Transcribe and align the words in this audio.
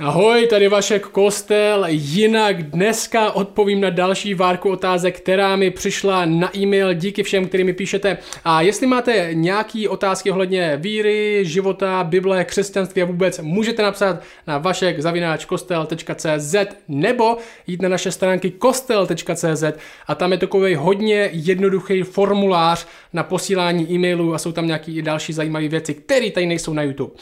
Ahoj, 0.00 0.46
tady 0.46 0.68
Vašek 0.68 1.06
Kostel, 1.06 1.84
jinak 1.88 2.62
dneska 2.62 3.32
odpovím 3.32 3.80
na 3.80 3.90
další 3.90 4.34
várku 4.34 4.70
otázek, 4.70 5.20
která 5.20 5.56
mi 5.56 5.70
přišla 5.70 6.24
na 6.24 6.56
e-mail, 6.56 6.94
díky 6.94 7.22
všem, 7.22 7.48
který 7.48 7.64
mi 7.64 7.72
píšete. 7.72 8.18
A 8.44 8.62
jestli 8.62 8.86
máte 8.86 9.28
nějaké 9.32 9.88
otázky 9.88 10.30
ohledně 10.30 10.76
víry, 10.76 11.40
života, 11.42 12.04
Bible, 12.04 12.44
křesťanství 12.44 13.02
a 13.02 13.04
vůbec, 13.04 13.38
můžete 13.38 13.82
napsat 13.82 14.22
na 14.46 14.58
vašek.kostel.cz 14.58 16.54
nebo 16.88 17.36
jít 17.66 17.82
na 17.82 17.88
naše 17.88 18.12
stránky 18.12 18.50
kostel.cz 18.50 19.64
a 20.06 20.14
tam 20.14 20.32
je 20.32 20.38
takový 20.38 20.74
hodně 20.74 21.30
jednoduchý 21.32 22.02
formulář 22.02 22.86
na 23.12 23.22
posílání 23.22 23.92
e-mailů 23.92 24.34
a 24.34 24.38
jsou 24.38 24.52
tam 24.52 24.66
nějaké 24.66 24.92
i 24.92 25.02
další 25.02 25.32
zajímavé 25.32 25.68
věci, 25.68 25.94
které 25.94 26.30
tady 26.30 26.46
nejsou 26.46 26.72
na 26.72 26.82
YouTube. 26.82 27.12
Uh, 27.12 27.20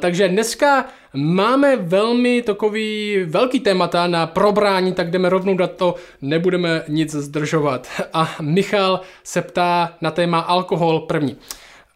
takže 0.00 0.28
dneska 0.28 0.86
Máme 1.14 1.76
velmi 1.76 2.42
takový 2.42 3.16
velký 3.24 3.60
témata 3.60 4.06
na 4.06 4.26
probrání, 4.26 4.92
tak 4.92 5.10
jdeme 5.10 5.28
rovnou 5.28 5.56
do 5.56 5.66
to, 5.66 5.94
nebudeme 6.22 6.82
nic 6.88 7.14
zdržovat. 7.14 7.88
A 8.12 8.36
Michal 8.40 9.00
se 9.24 9.42
ptá 9.42 9.96
na 10.00 10.10
téma 10.10 10.38
alkohol 10.40 11.00
první. 11.00 11.36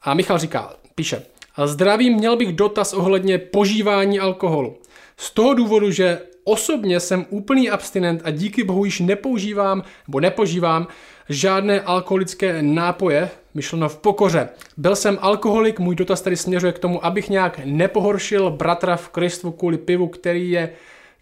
A 0.03 0.15
Michal 0.15 0.39
říká, 0.39 0.75
píše, 0.95 1.23
zdraví 1.65 2.11
měl 2.11 2.37
bych 2.37 2.53
dotaz 2.53 2.93
ohledně 2.93 3.39
požívání 3.39 4.21
alkoholu. 4.21 4.77
Z 5.17 5.31
toho 5.31 5.55
důvodu, 5.55 5.91
že 5.91 6.19
osobně 6.45 7.01
jsem 7.01 7.27
úplný 7.31 7.71
abstinent 7.71 8.21
a 8.25 8.31
díky 8.31 8.65
bohu 8.65 8.85
již 8.85 9.01
nepoužívám 9.01 9.83
nebo 10.09 10.21
nepožívám 10.21 10.87
žádné 11.33 11.81
alkoholické 11.81 12.63
nápoje, 12.63 13.31
myšleno 13.55 13.89
v 13.89 13.97
pokoře. 13.97 14.49
Byl 14.77 14.97
jsem 14.97 15.19
alkoholik, 15.21 15.81
můj 15.81 15.95
dotaz 15.95 16.21
tady 16.21 16.37
směřuje 16.37 16.73
k 16.73 16.79
tomu, 16.79 17.05
abych 17.05 17.31
nějak 17.31 17.61
nepohoršil 17.65 18.51
bratra 18.51 18.97
v 18.97 19.09
Kristu 19.09 19.53
kvůli 19.53 19.79
pivu, 19.79 20.09
který 20.09 20.51
je 20.51 20.73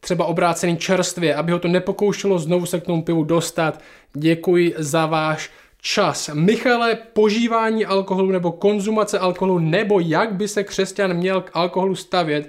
třeba 0.01 0.25
obrácený 0.25 0.77
čerstvě, 0.77 1.35
aby 1.35 1.53
ho 1.53 1.59
to 1.59 1.69
nepokoušelo 1.69 2.39
znovu 2.39 2.67
se 2.67 2.81
k 2.81 2.85
tomu 2.85 3.03
pivu 3.03 3.25
dostat. 3.25 3.81
Děkuji 4.15 4.75
za 4.79 5.07
váš 5.07 5.51
čas. 5.83 6.31
Michale, 6.35 6.99
požívání 7.13 7.87
alkoholu 7.87 8.31
nebo 8.31 8.53
konzumace 8.53 9.19
alkoholu, 9.19 9.59
nebo 9.59 10.01
jak 10.01 10.35
by 10.35 10.49
se 10.49 10.65
křesťan 10.65 11.15
měl 11.15 11.41
k 11.41 11.51
alkoholu 11.55 11.95
stavět, 11.95 12.49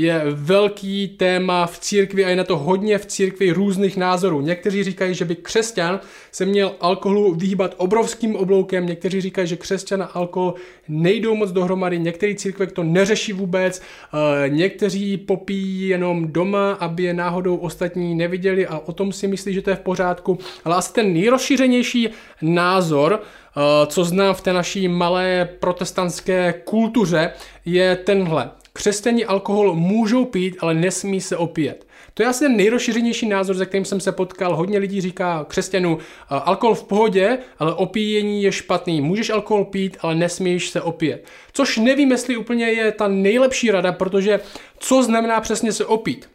je 0.00 0.22
velký 0.30 1.08
téma 1.08 1.66
v 1.66 1.78
církvi 1.78 2.24
a 2.24 2.28
je 2.28 2.36
na 2.36 2.44
to 2.44 2.58
hodně 2.58 2.98
v 2.98 3.06
církvi 3.06 3.52
různých 3.52 3.96
názorů. 3.96 4.40
Někteří 4.40 4.84
říkají, 4.84 5.14
že 5.14 5.24
by 5.24 5.36
křesťan 5.36 6.00
se 6.32 6.46
měl 6.46 6.72
alkoholu 6.80 7.34
vyhýbat 7.34 7.74
obrovským 7.76 8.36
obloukem, 8.36 8.86
někteří 8.86 9.20
říkají, 9.20 9.48
že 9.48 9.56
křesťan 9.56 10.02
a 10.02 10.04
alkohol 10.04 10.54
nejdou 10.88 11.34
moc 11.34 11.52
dohromady, 11.52 11.98
některý 11.98 12.36
církve 12.36 12.66
to 12.66 12.82
neřeší 12.82 13.32
vůbec, 13.32 13.82
eh, 13.82 14.48
někteří 14.48 15.16
popíjí 15.16 15.88
jenom 15.88 16.32
doma, 16.32 16.72
aby 16.72 17.02
je 17.02 17.14
náhodou 17.14 17.56
ostatní 17.56 18.14
neviděli 18.14 18.66
a 18.66 18.78
o 18.78 18.92
tom 18.92 19.12
si 19.12 19.28
myslí, 19.28 19.54
že 19.54 19.62
to 19.62 19.70
je 19.70 19.76
v 19.76 19.80
pořádku. 19.80 20.38
Ale 20.64 20.76
asi 20.76 20.92
ten 20.92 21.12
nejrozšířenější 21.12 22.08
názor, 22.42 23.20
eh, 23.22 23.86
co 23.86 24.04
znám 24.04 24.34
v 24.34 24.40
té 24.40 24.52
naší 24.52 24.88
malé 24.88 25.48
protestantské 25.60 26.54
kultuře, 26.64 27.32
je 27.64 27.96
tenhle. 27.96 28.59
Křesťani 28.80 29.24
alkohol 29.24 29.74
můžou 29.74 30.24
pít, 30.24 30.56
ale 30.60 30.74
nesmí 30.74 31.20
se 31.20 31.36
opíjet. 31.36 31.86
To 32.14 32.22
je 32.22 32.28
asi 32.28 32.44
ten 32.44 32.56
nejrozšířenější 32.56 33.28
názor, 33.28 33.56
se 33.56 33.66
kterým 33.66 33.84
jsem 33.84 34.00
se 34.00 34.12
potkal. 34.12 34.56
Hodně 34.56 34.78
lidí 34.78 35.00
říká 35.00 35.44
křesťanů, 35.48 35.98
alkohol 36.28 36.74
v 36.74 36.84
pohodě, 36.84 37.38
ale 37.58 37.74
opíjení 37.74 38.42
je 38.42 38.52
špatný. 38.52 39.00
Můžeš 39.00 39.30
alkohol 39.30 39.64
pít, 39.64 39.96
ale 40.00 40.14
nesmíš 40.14 40.70
se 40.70 40.82
opíjet. 40.82 41.26
Což 41.52 41.76
nevím, 41.76 42.10
jestli 42.10 42.36
úplně 42.36 42.66
je 42.66 42.92
ta 42.92 43.08
nejlepší 43.08 43.70
rada, 43.70 43.92
protože 43.92 44.40
co 44.78 45.02
znamená 45.02 45.40
přesně 45.40 45.72
se 45.72 45.86
opít? 45.86 46.28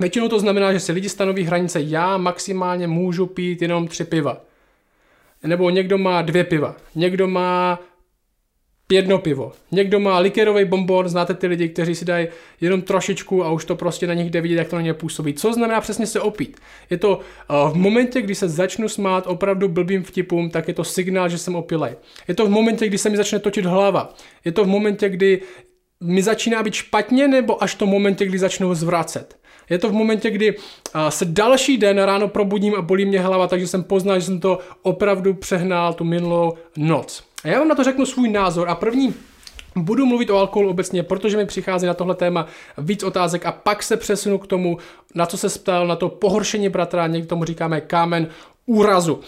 Většinou 0.00 0.28
to 0.28 0.38
znamená, 0.38 0.72
že 0.72 0.80
si 0.80 0.92
lidi 0.92 1.08
stanoví 1.08 1.42
hranice, 1.44 1.80
já 1.80 2.16
maximálně 2.16 2.86
můžu 2.86 3.26
pít 3.26 3.62
jenom 3.62 3.88
tři 3.88 4.04
piva. 4.04 4.40
Nebo 5.42 5.70
někdo 5.70 5.98
má 5.98 6.22
dvě 6.22 6.44
piva, 6.44 6.76
někdo 6.94 7.28
má 7.28 7.80
jedno 8.92 9.18
pivo. 9.18 9.52
Někdo 9.70 10.00
má 10.00 10.18
likérový 10.18 10.64
bonbon, 10.64 11.08
znáte 11.08 11.34
ty 11.34 11.46
lidi, 11.46 11.68
kteří 11.68 11.94
si 11.94 12.04
dají 12.04 12.28
jenom 12.60 12.82
trošičku 12.82 13.44
a 13.44 13.50
už 13.50 13.64
to 13.64 13.76
prostě 13.76 14.06
na 14.06 14.14
nich 14.14 14.30
jde 14.30 14.40
vidět, 14.40 14.56
jak 14.56 14.68
to 14.68 14.76
na 14.76 14.82
ně 14.82 14.94
působí. 14.94 15.34
Co 15.34 15.52
znamená 15.52 15.80
přesně 15.80 16.06
se 16.06 16.20
opít? 16.20 16.60
Je 16.90 16.98
to 16.98 17.16
uh, 17.18 17.70
v 17.72 17.74
momentě, 17.74 18.22
kdy 18.22 18.34
se 18.34 18.48
začnu 18.48 18.88
smát 18.88 19.26
opravdu 19.26 19.68
blbým 19.68 20.02
vtipům, 20.02 20.50
tak 20.50 20.68
je 20.68 20.74
to 20.74 20.84
signál, 20.84 21.28
že 21.28 21.38
jsem 21.38 21.56
opilej. 21.56 21.96
Je 22.28 22.34
to 22.34 22.46
v 22.46 22.50
momentě, 22.50 22.86
kdy 22.86 22.98
se 22.98 23.10
mi 23.10 23.16
začne 23.16 23.38
točit 23.38 23.66
hlava. 23.66 24.14
Je 24.44 24.52
to 24.52 24.64
v 24.64 24.68
momentě, 24.68 25.08
kdy 25.08 25.40
mi 26.00 26.22
začíná 26.22 26.62
být 26.62 26.74
špatně, 26.74 27.28
nebo 27.28 27.62
až 27.62 27.74
to 27.74 27.86
momentě, 27.86 28.26
kdy 28.26 28.38
začnu 28.38 28.74
zvracet. 28.74 29.38
Je 29.70 29.78
to 29.78 29.88
v 29.88 29.92
momentě, 29.92 30.30
kdy 30.30 30.54
se 31.08 31.24
další 31.24 31.76
den 31.76 31.98
ráno 31.98 32.28
probudím 32.28 32.74
a 32.74 32.82
bolí 32.82 33.04
mě 33.04 33.20
hlava, 33.20 33.46
takže 33.46 33.66
jsem 33.66 33.82
poznal, 33.82 34.20
že 34.20 34.26
jsem 34.26 34.40
to 34.40 34.58
opravdu 34.82 35.34
přehnal 35.34 35.92
tu 35.92 36.04
minulou 36.04 36.52
noc. 36.76 37.33
A 37.44 37.48
já 37.48 37.58
vám 37.58 37.68
na 37.68 37.74
to 37.74 37.84
řeknu 37.84 38.06
svůj 38.06 38.30
názor 38.30 38.68
a 38.68 38.74
první 38.74 39.14
Budu 39.76 40.06
mluvit 40.06 40.30
o 40.30 40.36
alkoholu 40.36 40.70
obecně, 40.70 41.02
protože 41.02 41.36
mi 41.36 41.46
přichází 41.46 41.86
na 41.86 41.94
tohle 41.94 42.14
téma 42.14 42.46
víc 42.78 43.02
otázek 43.02 43.46
a 43.46 43.52
pak 43.52 43.82
se 43.82 43.96
přesunu 43.96 44.38
k 44.38 44.46
tomu, 44.46 44.78
na 45.14 45.26
co 45.26 45.38
se 45.38 45.58
ptal, 45.58 45.86
na 45.86 45.96
to 45.96 46.08
pohoršení 46.08 46.68
bratra, 46.68 47.06
někdy 47.06 47.28
tomu 47.28 47.44
říkáme 47.44 47.80
kámen 47.80 48.28
úrazu. 48.66 49.20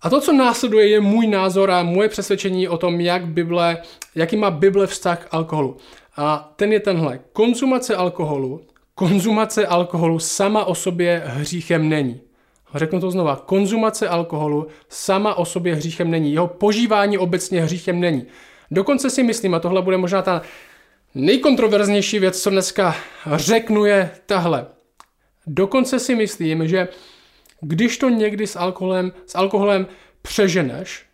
A 0.00 0.10
to, 0.10 0.20
co 0.20 0.32
následuje, 0.32 0.88
je 0.88 1.00
můj 1.00 1.26
názor 1.26 1.70
a 1.70 1.82
moje 1.82 2.08
přesvědčení 2.08 2.68
o 2.68 2.78
tom, 2.78 3.00
jak 3.00 3.26
Bible, 3.26 3.78
jaký 4.14 4.36
má 4.36 4.50
Bible 4.50 4.86
vztah 4.86 5.24
k 5.24 5.34
alkoholu. 5.34 5.76
A 6.16 6.52
ten 6.56 6.72
je 6.72 6.80
tenhle. 6.80 7.20
Konzumace 7.32 7.96
alkoholu, 7.96 8.60
konzumace 8.94 9.66
alkoholu 9.66 10.18
sama 10.18 10.64
o 10.64 10.74
sobě 10.74 11.22
hříchem 11.26 11.88
není. 11.88 12.20
Řeknu 12.74 13.00
to 13.00 13.10
znova, 13.10 13.36
konzumace 13.36 14.08
alkoholu 14.08 14.66
sama 14.88 15.34
o 15.34 15.44
sobě 15.44 15.74
hříchem 15.74 16.10
není. 16.10 16.32
Jeho 16.32 16.46
požívání 16.46 17.18
obecně 17.18 17.62
hříchem 17.62 18.00
není. 18.00 18.26
Dokonce 18.70 19.10
si 19.10 19.22
myslím, 19.22 19.54
a 19.54 19.60
tohle 19.60 19.82
bude 19.82 19.96
možná 19.96 20.22
ta 20.22 20.42
nejkontroverznější 21.14 22.18
věc, 22.18 22.42
co 22.42 22.50
dneska 22.50 22.96
řeknu, 23.34 23.84
je 23.84 24.10
tahle. 24.26 24.66
Dokonce 25.46 25.98
si 25.98 26.14
myslím, 26.14 26.68
že 26.68 26.88
když 27.60 27.98
to 27.98 28.08
někdy 28.08 28.46
s 28.46 28.56
alkoholem, 28.56 29.12
s 29.26 29.34
alkoholem 29.34 29.86
přeženeš 30.22 31.04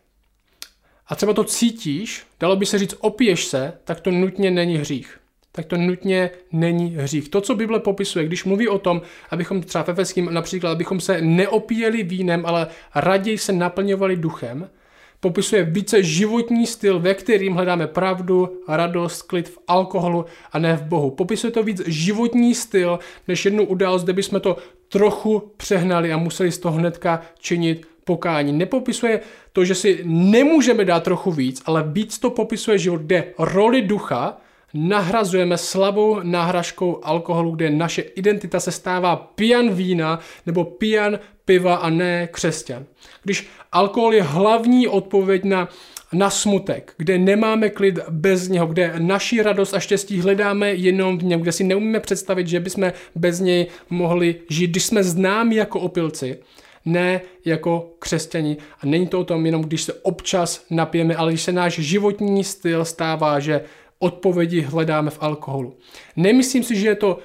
a 1.06 1.14
třeba 1.14 1.32
to 1.32 1.44
cítíš, 1.44 2.26
dalo 2.40 2.56
by 2.56 2.66
se 2.66 2.78
říct 2.78 2.94
opiješ 3.00 3.44
se, 3.44 3.78
tak 3.84 4.00
to 4.00 4.10
nutně 4.10 4.50
není 4.50 4.76
hřích 4.76 5.18
tak 5.56 5.66
to 5.66 5.76
nutně 5.76 6.30
není 6.52 6.96
hřích. 6.98 7.28
To, 7.28 7.40
co 7.40 7.54
Bible 7.54 7.80
popisuje, 7.80 8.24
když 8.26 8.44
mluví 8.44 8.68
o 8.68 8.78
tom, 8.78 9.02
abychom 9.30 9.62
třeba 9.62 9.84
v 9.84 9.88
Efeským 9.88 10.28
například, 10.32 10.72
abychom 10.72 11.00
se 11.00 11.20
neopíjeli 11.20 12.02
vínem, 12.02 12.42
ale 12.46 12.66
raději 12.94 13.38
se 13.38 13.52
naplňovali 13.52 14.16
duchem, 14.16 14.70
popisuje 15.20 15.64
více 15.64 16.02
životní 16.02 16.66
styl, 16.66 17.00
ve 17.00 17.14
kterým 17.14 17.52
hledáme 17.52 17.86
pravdu, 17.86 18.62
radost, 18.68 19.22
klid 19.22 19.48
v 19.48 19.58
alkoholu 19.68 20.24
a 20.52 20.58
ne 20.58 20.76
v 20.76 20.82
Bohu. 20.82 21.10
Popisuje 21.10 21.50
to 21.50 21.62
víc 21.62 21.82
životní 21.86 22.54
styl, 22.54 22.98
než 23.28 23.44
jednu 23.44 23.66
událost, 23.66 24.04
kde 24.04 24.12
bychom 24.12 24.40
to 24.40 24.56
trochu 24.88 25.52
přehnali 25.56 26.12
a 26.12 26.16
museli 26.16 26.52
z 26.52 26.58
toho 26.58 26.78
hnedka 26.78 27.22
činit 27.38 27.86
pokání. 28.04 28.52
Nepopisuje 28.52 29.20
to, 29.52 29.64
že 29.64 29.74
si 29.74 30.00
nemůžeme 30.04 30.84
dát 30.84 31.02
trochu 31.02 31.32
víc, 31.32 31.62
ale 31.66 31.84
víc 31.86 32.18
to 32.18 32.30
popisuje 32.30 32.78
život, 32.78 33.00
kde 33.00 33.24
roli 33.38 33.82
ducha 33.82 34.40
nahrazujeme 34.74 35.58
slabou 35.58 36.20
náhražkou 36.22 37.00
alkoholu, 37.02 37.50
kde 37.50 37.70
naše 37.70 38.02
identita 38.02 38.60
se 38.60 38.72
stává 38.72 39.16
pijan 39.16 39.70
vína 39.70 40.18
nebo 40.46 40.64
pijan 40.64 41.18
piva 41.44 41.74
a 41.74 41.90
ne 41.90 42.28
křesťan. 42.32 42.84
Když 43.22 43.48
alkohol 43.72 44.14
je 44.14 44.22
hlavní 44.22 44.88
odpověď 44.88 45.44
na 45.44 45.68
na 46.12 46.30
smutek, 46.30 46.94
kde 46.96 47.18
nemáme 47.18 47.70
klid 47.70 47.98
bez 48.10 48.48
něho, 48.48 48.66
kde 48.66 48.94
naší 48.98 49.42
radost 49.42 49.74
a 49.74 49.80
štěstí 49.80 50.20
hledáme 50.20 50.74
jenom 50.74 51.18
v 51.18 51.24
něm, 51.24 51.40
kde 51.40 51.52
si 51.52 51.64
neumíme 51.64 52.00
představit, 52.00 52.46
že 52.46 52.60
bychom 52.60 52.92
bez 53.14 53.40
něj 53.40 53.66
mohli 53.90 54.34
žít, 54.48 54.70
když 54.70 54.84
jsme 54.84 55.04
známi 55.04 55.56
jako 55.56 55.80
opilci, 55.80 56.38
ne 56.84 57.20
jako 57.44 57.90
křesťani. 57.98 58.56
A 58.80 58.86
není 58.86 59.06
to 59.06 59.20
o 59.20 59.24
tom 59.24 59.46
jenom, 59.46 59.62
když 59.62 59.82
se 59.82 59.92
občas 59.92 60.64
napijeme, 60.70 61.16
ale 61.16 61.32
když 61.32 61.42
se 61.42 61.52
náš 61.52 61.78
životní 61.78 62.44
styl 62.44 62.84
stává, 62.84 63.40
že 63.40 63.60
odpovědi 64.04 64.60
hledáme 64.60 65.10
v 65.10 65.18
alkoholu. 65.20 65.76
Nemyslím 66.16 66.62
si, 66.62 66.76
že 66.76 66.88
je 66.88 66.94
to 66.94 67.18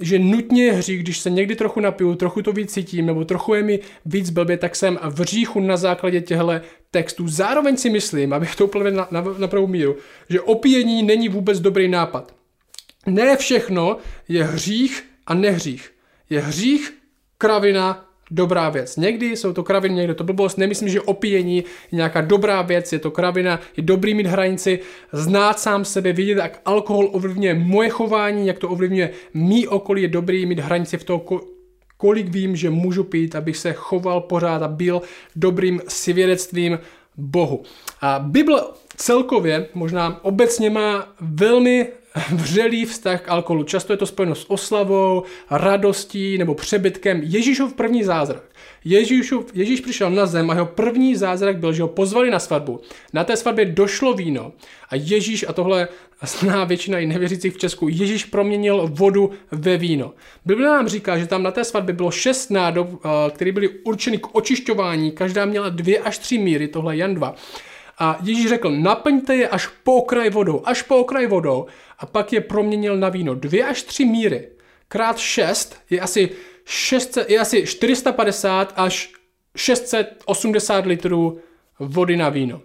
že 0.00 0.18
nutně 0.18 0.64
je 0.64 0.72
hřích, 0.72 1.02
když 1.02 1.18
se 1.18 1.30
někdy 1.30 1.56
trochu 1.56 1.80
napiju, 1.80 2.14
trochu 2.14 2.42
to 2.42 2.52
víc 2.52 2.72
cítím, 2.72 3.06
nebo 3.06 3.24
trochu 3.24 3.54
je 3.54 3.62
mi 3.62 3.80
víc 4.06 4.30
blbě, 4.30 4.56
tak 4.56 4.76
jsem 4.76 4.98
v 5.02 5.20
hříchu 5.20 5.60
na 5.60 5.76
základě 5.76 6.20
těchto 6.20 6.60
textů. 6.90 7.28
Zároveň 7.28 7.76
si 7.76 7.90
myslím, 7.90 8.32
abych 8.32 8.56
to 8.56 8.64
úplně 8.64 8.90
na, 8.90 9.08
na, 9.10 9.24
na 9.38 9.48
pravou 9.48 9.66
míru, 9.66 9.96
že 10.28 10.40
opíjení 10.40 11.02
není 11.02 11.28
vůbec 11.28 11.60
dobrý 11.60 11.88
nápad. 11.88 12.34
Ne 13.06 13.36
všechno 13.36 13.96
je 14.28 14.44
hřích 14.44 15.04
a 15.26 15.34
nehřích. 15.34 15.90
Je 16.30 16.40
hřích, 16.40 16.92
kravina, 17.38 18.03
dobrá 18.30 18.70
věc. 18.70 18.96
Někdy 18.96 19.36
jsou 19.36 19.52
to 19.52 19.62
kraviny, 19.62 19.94
někdy 19.94 20.14
to 20.14 20.24
blbost. 20.24 20.58
Nemyslím, 20.58 20.88
že 20.88 21.00
opíjení 21.00 21.56
je 21.56 21.62
nějaká 21.92 22.20
dobrá 22.20 22.62
věc, 22.62 22.92
je 22.92 22.98
to 22.98 23.10
kravina, 23.10 23.60
je 23.76 23.82
dobrý 23.82 24.14
mít 24.14 24.26
hranici, 24.26 24.80
znát 25.12 25.60
sám 25.60 25.84
sebe, 25.84 26.12
vidět, 26.12 26.38
jak 26.38 26.60
alkohol 26.64 27.08
ovlivňuje 27.12 27.54
moje 27.54 27.88
chování, 27.88 28.46
jak 28.46 28.58
to 28.58 28.68
ovlivňuje 28.68 29.10
mý 29.34 29.68
okolí, 29.68 30.02
je 30.02 30.08
dobrý 30.08 30.46
mít 30.46 30.58
hranici 30.58 30.98
v 30.98 31.04
tom, 31.04 31.20
kolik 31.96 32.28
vím, 32.28 32.56
že 32.56 32.70
můžu 32.70 33.04
pít, 33.04 33.36
abych 33.36 33.56
se 33.56 33.72
choval 33.72 34.20
pořád 34.20 34.62
a 34.62 34.68
byl 34.68 35.02
dobrým 35.36 35.80
svědectvím 35.88 36.78
Bohu. 37.16 37.62
A 38.00 38.18
Bible 38.18 38.62
celkově, 38.96 39.68
možná 39.74 40.24
obecně 40.24 40.70
má 40.70 41.14
velmi 41.20 41.86
vřelý 42.30 42.84
vztah 42.84 43.20
k 43.20 43.28
alkoholu. 43.28 43.62
Často 43.62 43.92
je 43.92 43.96
to 43.96 44.06
spojeno 44.06 44.34
s 44.34 44.50
oslavou, 44.50 45.22
radostí 45.50 46.38
nebo 46.38 46.54
přebytkem. 46.54 47.20
Ježíšův 47.24 47.74
první 47.74 48.04
zázrak. 48.04 48.42
Ježíšův, 48.84 49.50
Ježíš 49.54 49.80
přišel 49.80 50.10
na 50.10 50.26
zem 50.26 50.50
a 50.50 50.54
jeho 50.54 50.66
první 50.66 51.16
zázrak 51.16 51.58
byl, 51.58 51.72
že 51.72 51.82
ho 51.82 51.88
pozvali 51.88 52.30
na 52.30 52.38
svatbu. 52.38 52.80
Na 53.12 53.24
té 53.24 53.36
svatbě 53.36 53.64
došlo 53.64 54.14
víno 54.14 54.52
a 54.88 54.96
Ježíš, 54.96 55.44
a 55.48 55.52
tohle 55.52 55.88
zná 56.22 56.64
většina 56.64 56.98
i 56.98 57.06
nevěřících 57.06 57.54
v 57.54 57.58
Česku, 57.58 57.88
Ježíš 57.88 58.24
proměnil 58.24 58.88
vodu 58.92 59.30
ve 59.50 59.76
víno. 59.76 60.12
Bible 60.44 60.66
nám 60.66 60.88
říká, 60.88 61.18
že 61.18 61.26
tam 61.26 61.42
na 61.42 61.50
té 61.50 61.64
svatbě 61.64 61.94
bylo 61.94 62.10
šest 62.10 62.50
nádob, 62.50 62.88
eh, 63.04 63.08
které 63.30 63.52
byly 63.52 63.68
určeny 63.68 64.18
k 64.18 64.34
očišťování, 64.34 65.12
každá 65.12 65.44
měla 65.44 65.68
dvě 65.68 65.98
až 65.98 66.18
tři 66.18 66.38
míry, 66.38 66.68
tohle 66.68 66.96
Jan 66.96 67.14
2. 67.14 67.34
A 67.98 68.18
Ježíš 68.22 68.48
řekl, 68.48 68.70
naplňte 68.70 69.36
je 69.36 69.48
až 69.48 69.66
po 69.66 69.94
okraj 69.94 70.30
vodou, 70.30 70.62
až 70.64 70.82
po 70.82 70.96
okraj 70.96 71.26
vodou 71.26 71.66
a 71.98 72.06
pak 72.06 72.32
je 72.32 72.40
proměnil 72.40 72.96
na 72.96 73.08
víno. 73.08 73.34
Dvě 73.34 73.64
až 73.64 73.82
tři 73.82 74.04
míry 74.04 74.48
krát 74.88 75.18
šest 75.18 75.76
je 75.90 76.00
asi, 76.00 76.30
600, 76.64 77.30
je 77.30 77.38
asi 77.38 77.66
450 77.66 78.72
až 78.76 79.12
680 79.56 80.86
litrů 80.86 81.40
vody 81.78 82.16
na 82.16 82.28
víno. 82.28 82.60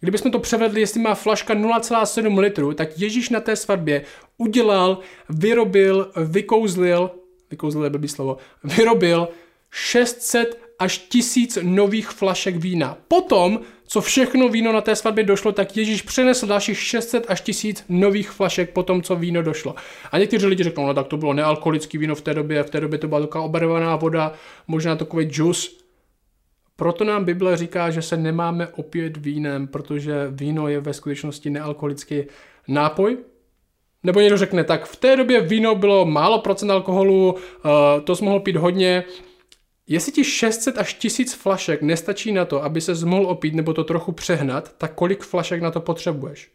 Kdybychom 0.00 0.30
to 0.30 0.38
převedli, 0.38 0.80
jestli 0.80 1.00
má 1.00 1.14
flaška 1.14 1.54
0,7 1.54 2.38
litru, 2.38 2.74
tak 2.74 2.98
Ježíš 2.98 3.28
na 3.28 3.40
té 3.40 3.56
svatbě 3.56 4.04
udělal, 4.36 4.98
vyrobil, 5.28 6.12
vykouzlil, 6.16 7.10
vykouzlil 7.50 7.84
je 7.84 7.90
blbý 7.90 8.08
slovo, 8.08 8.36
vyrobil 8.64 9.28
600 9.70 10.60
až 10.78 10.98
1000 10.98 11.58
nových 11.62 12.08
flašek 12.08 12.56
vína. 12.56 12.98
Potom 13.08 13.60
co 13.94 14.00
všechno 14.00 14.48
víno 14.48 14.72
na 14.72 14.80
té 14.80 14.96
svatbě 14.96 15.24
došlo, 15.24 15.52
tak 15.52 15.76
Ježíš 15.76 16.02
přenesl 16.02 16.46
dalších 16.46 16.78
600 16.78 17.24
až 17.28 17.40
1000 17.40 17.84
nových 17.88 18.30
flašek 18.30 18.70
po 18.70 18.82
tom, 18.82 19.02
co 19.02 19.16
víno 19.16 19.42
došlo. 19.42 19.74
A 20.12 20.18
někteří 20.18 20.46
lidi 20.46 20.64
řeknou, 20.64 20.86
no 20.86 20.94
tak 20.94 21.06
to 21.06 21.16
bylo 21.16 21.34
nealkoholický 21.34 21.98
víno 21.98 22.14
v 22.14 22.20
té 22.20 22.34
době, 22.34 22.62
v 22.62 22.70
té 22.70 22.80
době 22.80 22.98
to 22.98 23.08
byla 23.08 23.20
taková 23.20 23.44
obarvaná 23.44 23.96
voda, 23.96 24.32
možná 24.68 24.96
takový 24.96 25.24
džus. 25.24 25.78
Proto 26.76 27.04
nám 27.04 27.24
Bible 27.24 27.56
říká, 27.56 27.90
že 27.90 28.02
se 28.02 28.16
nemáme 28.16 28.68
opět 28.68 29.16
vínem, 29.16 29.66
protože 29.66 30.14
víno 30.30 30.68
je 30.68 30.80
ve 30.80 30.92
skutečnosti 30.92 31.50
nealkoholický 31.50 32.22
nápoj, 32.68 33.16
nebo 34.02 34.20
někdo 34.20 34.36
řekne, 34.36 34.64
tak 34.64 34.84
v 34.84 34.96
té 34.96 35.16
době 35.16 35.40
víno 35.40 35.74
bylo 35.74 36.04
málo 36.04 36.38
procent 36.38 36.70
alkoholu, 36.70 37.34
eh, 37.38 38.00
to 38.00 38.16
jsi 38.16 38.24
mohl 38.24 38.40
pít 38.40 38.56
hodně, 38.56 39.04
Jestli 39.86 40.12
ti 40.12 40.24
600 40.24 40.78
až 40.78 40.94
1000 40.94 41.34
flašek 41.34 41.82
nestačí 41.82 42.32
na 42.32 42.44
to, 42.44 42.64
aby 42.64 42.80
se 42.80 42.94
mohl 43.06 43.26
opít 43.26 43.54
nebo 43.54 43.74
to 43.74 43.84
trochu 43.84 44.12
přehnat, 44.12 44.74
tak 44.78 44.94
kolik 44.94 45.22
flašek 45.22 45.62
na 45.62 45.70
to 45.70 45.80
potřebuješ? 45.80 46.50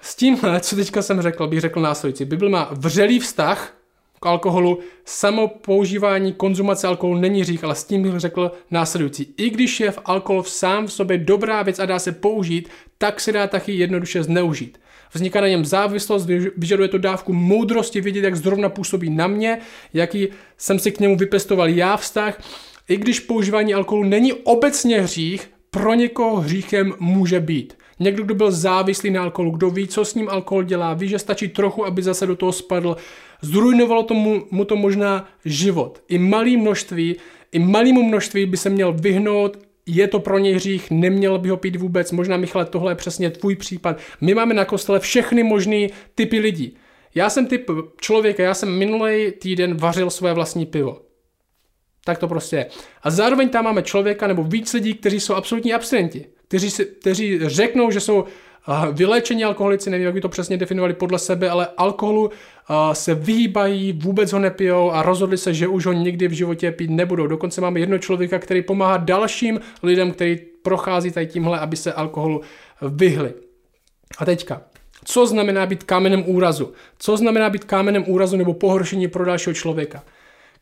S 0.00 0.14
tímhle, 0.14 0.60
co 0.60 0.76
teďka 0.76 1.02
jsem 1.02 1.22
řekl, 1.22 1.46
bych 1.46 1.60
řekl 1.60 1.80
následující. 1.80 2.24
Bible 2.24 2.48
má 2.48 2.68
vřelý 2.72 3.18
vztah 3.18 3.74
k 4.20 4.26
alkoholu, 4.26 4.78
samo 5.04 5.48
používání, 5.48 6.32
konzumace 6.32 6.86
alkoholu 6.86 7.18
není 7.18 7.40
hřích, 7.40 7.64
ale 7.64 7.74
s 7.74 7.84
tím 7.84 8.02
bych 8.02 8.18
řekl 8.18 8.52
následující. 8.70 9.34
I 9.36 9.50
když 9.50 9.80
je 9.80 9.90
v 9.90 9.98
alkohol 10.04 10.42
sám 10.42 10.86
v 10.86 10.92
sobě 10.92 11.18
dobrá 11.18 11.62
věc 11.62 11.78
a 11.78 11.86
dá 11.86 11.98
se 11.98 12.12
použít, 12.12 12.68
tak 12.98 13.20
se 13.20 13.32
dá 13.32 13.46
taky 13.46 13.72
jednoduše 13.72 14.22
zneužít 14.22 14.78
vzniká 15.12 15.40
na 15.40 15.48
něm 15.48 15.64
závislost, 15.64 16.26
vyžaduje 16.56 16.88
to 16.88 16.98
dávku 16.98 17.32
moudrosti 17.32 18.00
vědět, 18.00 18.24
jak 18.24 18.36
zrovna 18.36 18.68
působí 18.68 19.10
na 19.10 19.26
mě, 19.26 19.58
jaký 19.94 20.28
jsem 20.56 20.78
si 20.78 20.92
k 20.92 21.00
němu 21.00 21.16
vypestoval 21.16 21.68
já 21.68 21.96
vztah. 21.96 22.42
I 22.88 22.96
když 22.96 23.20
používání 23.20 23.74
alkoholu 23.74 24.08
není 24.08 24.32
obecně 24.32 25.00
hřích, 25.00 25.50
pro 25.70 25.94
někoho 25.94 26.36
hříchem 26.36 26.94
může 26.98 27.40
být. 27.40 27.78
Někdo, 28.00 28.22
kdo 28.22 28.34
byl 28.34 28.50
závislý 28.50 29.10
na 29.10 29.22
alkoholu, 29.22 29.50
kdo 29.50 29.70
ví, 29.70 29.88
co 29.88 30.04
s 30.04 30.14
ním 30.14 30.28
alkohol 30.28 30.62
dělá, 30.62 30.94
ví, 30.94 31.08
že 31.08 31.18
stačí 31.18 31.48
trochu, 31.48 31.86
aby 31.86 32.02
zase 32.02 32.26
do 32.26 32.36
toho 32.36 32.52
spadl, 32.52 32.96
zrujnovalo 33.42 34.02
tomu, 34.02 34.46
mu 34.50 34.64
to 34.64 34.76
možná 34.76 35.28
život. 35.44 36.02
I 36.08 36.18
malý 36.18 36.56
množství, 36.56 37.16
i 37.52 37.58
malému 37.58 38.02
množství 38.02 38.46
by 38.46 38.56
se 38.56 38.70
měl 38.70 38.92
vyhnout 38.92 39.67
je 39.88 40.08
to 40.08 40.20
pro 40.20 40.38
něj 40.38 40.54
hřích, 40.54 40.90
neměl 40.90 41.38
by 41.38 41.48
ho 41.48 41.56
pít 41.56 41.76
vůbec, 41.76 42.12
možná 42.12 42.36
Michale, 42.36 42.64
tohle 42.64 42.92
je 42.92 42.96
přesně 42.96 43.30
tvůj 43.30 43.56
případ. 43.56 43.98
My 44.20 44.34
máme 44.34 44.54
na 44.54 44.64
kostele 44.64 45.00
všechny 45.00 45.42
možné 45.42 45.86
typy 46.14 46.38
lidí. 46.38 46.76
Já 47.14 47.30
jsem 47.30 47.46
typ 47.46 47.70
člověka, 48.00 48.42
já 48.42 48.54
jsem 48.54 48.78
minulý 48.78 49.32
týden 49.32 49.76
vařil 49.76 50.10
své 50.10 50.32
vlastní 50.32 50.66
pivo. 50.66 51.00
Tak 52.04 52.18
to 52.18 52.28
prostě 52.28 52.56
je. 52.56 52.66
A 53.02 53.10
zároveň 53.10 53.48
tam 53.48 53.64
máme 53.64 53.82
člověka 53.82 54.26
nebo 54.26 54.42
víc 54.42 54.72
lidí, 54.72 54.94
kteří 54.94 55.20
jsou 55.20 55.34
absolutní 55.34 55.74
abstinenti, 55.74 56.26
kteří, 56.48 56.70
si, 56.70 56.84
kteří 56.84 57.38
řeknou, 57.42 57.90
že 57.90 58.00
jsou 58.00 58.24
Vyléčení 58.92 59.44
alkoholici, 59.44 59.90
nevím, 59.90 60.04
jak 60.04 60.14
by 60.14 60.20
to 60.20 60.28
přesně 60.28 60.56
definovali 60.56 60.94
podle 60.94 61.18
sebe, 61.18 61.50
ale 61.50 61.68
alkoholu 61.76 62.30
se 62.92 63.14
vyhýbají, 63.14 63.92
vůbec 63.92 64.32
ho 64.32 64.38
nepijou 64.38 64.90
a 64.90 65.02
rozhodli 65.02 65.38
se, 65.38 65.54
že 65.54 65.68
už 65.68 65.86
ho 65.86 65.92
nikdy 65.92 66.28
v 66.28 66.32
životě 66.32 66.72
pít 66.72 66.90
nebudou. 66.90 67.26
Dokonce 67.26 67.60
máme 67.60 67.80
jedno 67.80 67.98
člověka, 67.98 68.38
který 68.38 68.62
pomáhá 68.62 68.96
dalším 68.96 69.60
lidem, 69.82 70.12
který 70.12 70.36
prochází 70.62 71.10
tady 71.10 71.26
tímhle, 71.26 71.58
aby 71.58 71.76
se 71.76 71.92
alkoholu 71.92 72.40
vyhli. 72.82 73.34
A 74.18 74.24
teďka, 74.24 74.62
co 75.04 75.26
znamená 75.26 75.66
být 75.66 75.82
kámenem 75.82 76.24
úrazu? 76.26 76.72
Co 76.98 77.16
znamená 77.16 77.50
být 77.50 77.64
kámenem 77.64 78.04
úrazu 78.06 78.36
nebo 78.36 78.54
pohoršení 78.54 79.08
pro 79.08 79.24
dalšího 79.24 79.54
člověka? 79.54 80.02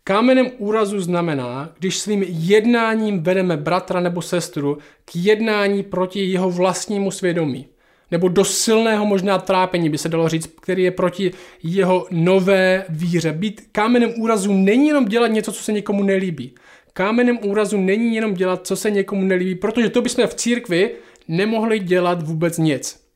Kámenem 0.05 0.51
úrazu 0.59 1.01
znamená, 1.01 1.71
když 1.79 1.99
svým 1.99 2.25
jednáním 2.29 3.23
vedeme 3.23 3.57
bratra 3.57 4.01
nebo 4.01 4.23
sestru 4.23 4.79
k 5.05 5.17
jednání 5.17 5.83
proti 5.83 6.25
jeho 6.25 6.51
vlastnímu 6.51 7.11
svědomí 7.11 7.67
nebo 8.11 8.29
do 8.29 8.45
silného 8.45 9.07
možná 9.07 9.39
trápení, 9.39 9.91
by 9.91 9.99
se 9.99 10.09
dalo 10.09 10.29
říct, 10.29 10.47
který 10.47 10.83
je 10.83 10.91
proti 10.91 11.33
jeho 11.63 12.07
nové 12.11 12.85
víře. 12.89 13.33
Být 13.33 13.69
kámenem 13.73 14.13
úrazu 14.19 14.53
není 14.53 14.87
jenom 14.87 15.05
dělat 15.05 15.29
něco, 15.29 15.53
co 15.53 15.63
se 15.63 15.73
někomu 15.73 16.03
nelíbí. 16.03 16.55
Kámenem 16.93 17.39
úrazu 17.43 17.77
není 17.77 18.15
jenom 18.15 18.35
dělat, 18.35 18.67
co 18.67 18.77
se 18.77 18.91
někomu 18.91 19.23
nelíbí, 19.23 19.55
protože 19.55 19.91
to 19.91 20.03
bychom 20.03 20.27
v 20.27 20.35
církvi 20.35 20.91
nemohli 21.29 21.79
dělat 21.79 22.23
vůbec 22.23 22.59
nic. 22.59 23.07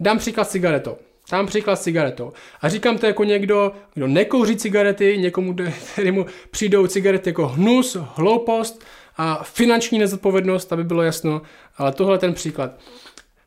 Dám 0.00 0.18
příklad 0.18 0.50
cigaretou. 0.50 0.96
Dám 1.32 1.46
příklad 1.46 1.82
cigaretou. 1.82 2.32
A 2.60 2.68
říkám 2.68 2.98
to 2.98 3.06
jako 3.06 3.24
někdo, 3.24 3.72
kdo 3.94 4.06
nekouří 4.06 4.56
cigarety, 4.56 5.18
někomu, 5.18 5.56
kterému 5.92 6.26
přijdou 6.50 6.86
cigarety 6.86 7.30
jako 7.30 7.46
hnus, 7.46 7.96
hloupost 8.14 8.84
a 9.16 9.42
finanční 9.44 9.98
nezodpovědnost, 9.98 10.72
aby 10.72 10.84
bylo 10.84 11.02
jasno, 11.02 11.42
ale 11.76 11.92
tohle 11.92 12.14
je 12.14 12.18
ten 12.18 12.34
příklad. 12.34 12.80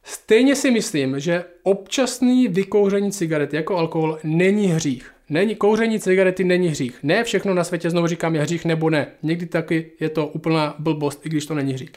Stejně 0.03 0.55
si 0.55 0.71
myslím, 0.71 1.19
že 1.19 1.43
občasný 1.63 2.47
vykouření 2.47 3.11
cigarety 3.11 3.55
jako 3.55 3.77
alkohol 3.77 4.19
není 4.23 4.67
hřích. 4.67 5.11
Není, 5.29 5.55
kouření 5.55 5.99
cigarety 5.99 6.43
není 6.43 6.67
hřích. 6.67 6.99
Ne 7.03 7.23
všechno 7.23 7.53
na 7.53 7.63
světě, 7.63 7.89
znovu 7.89 8.07
říkám, 8.07 8.35
je 8.35 8.41
hřích 8.41 8.65
nebo 8.65 8.89
ne. 8.89 9.07
Někdy 9.23 9.45
taky 9.45 9.91
je 9.99 10.09
to 10.09 10.27
úplná 10.27 10.75
blbost, 10.79 11.25
i 11.25 11.29
když 11.29 11.45
to 11.45 11.53
není 11.53 11.73
hřích. 11.73 11.91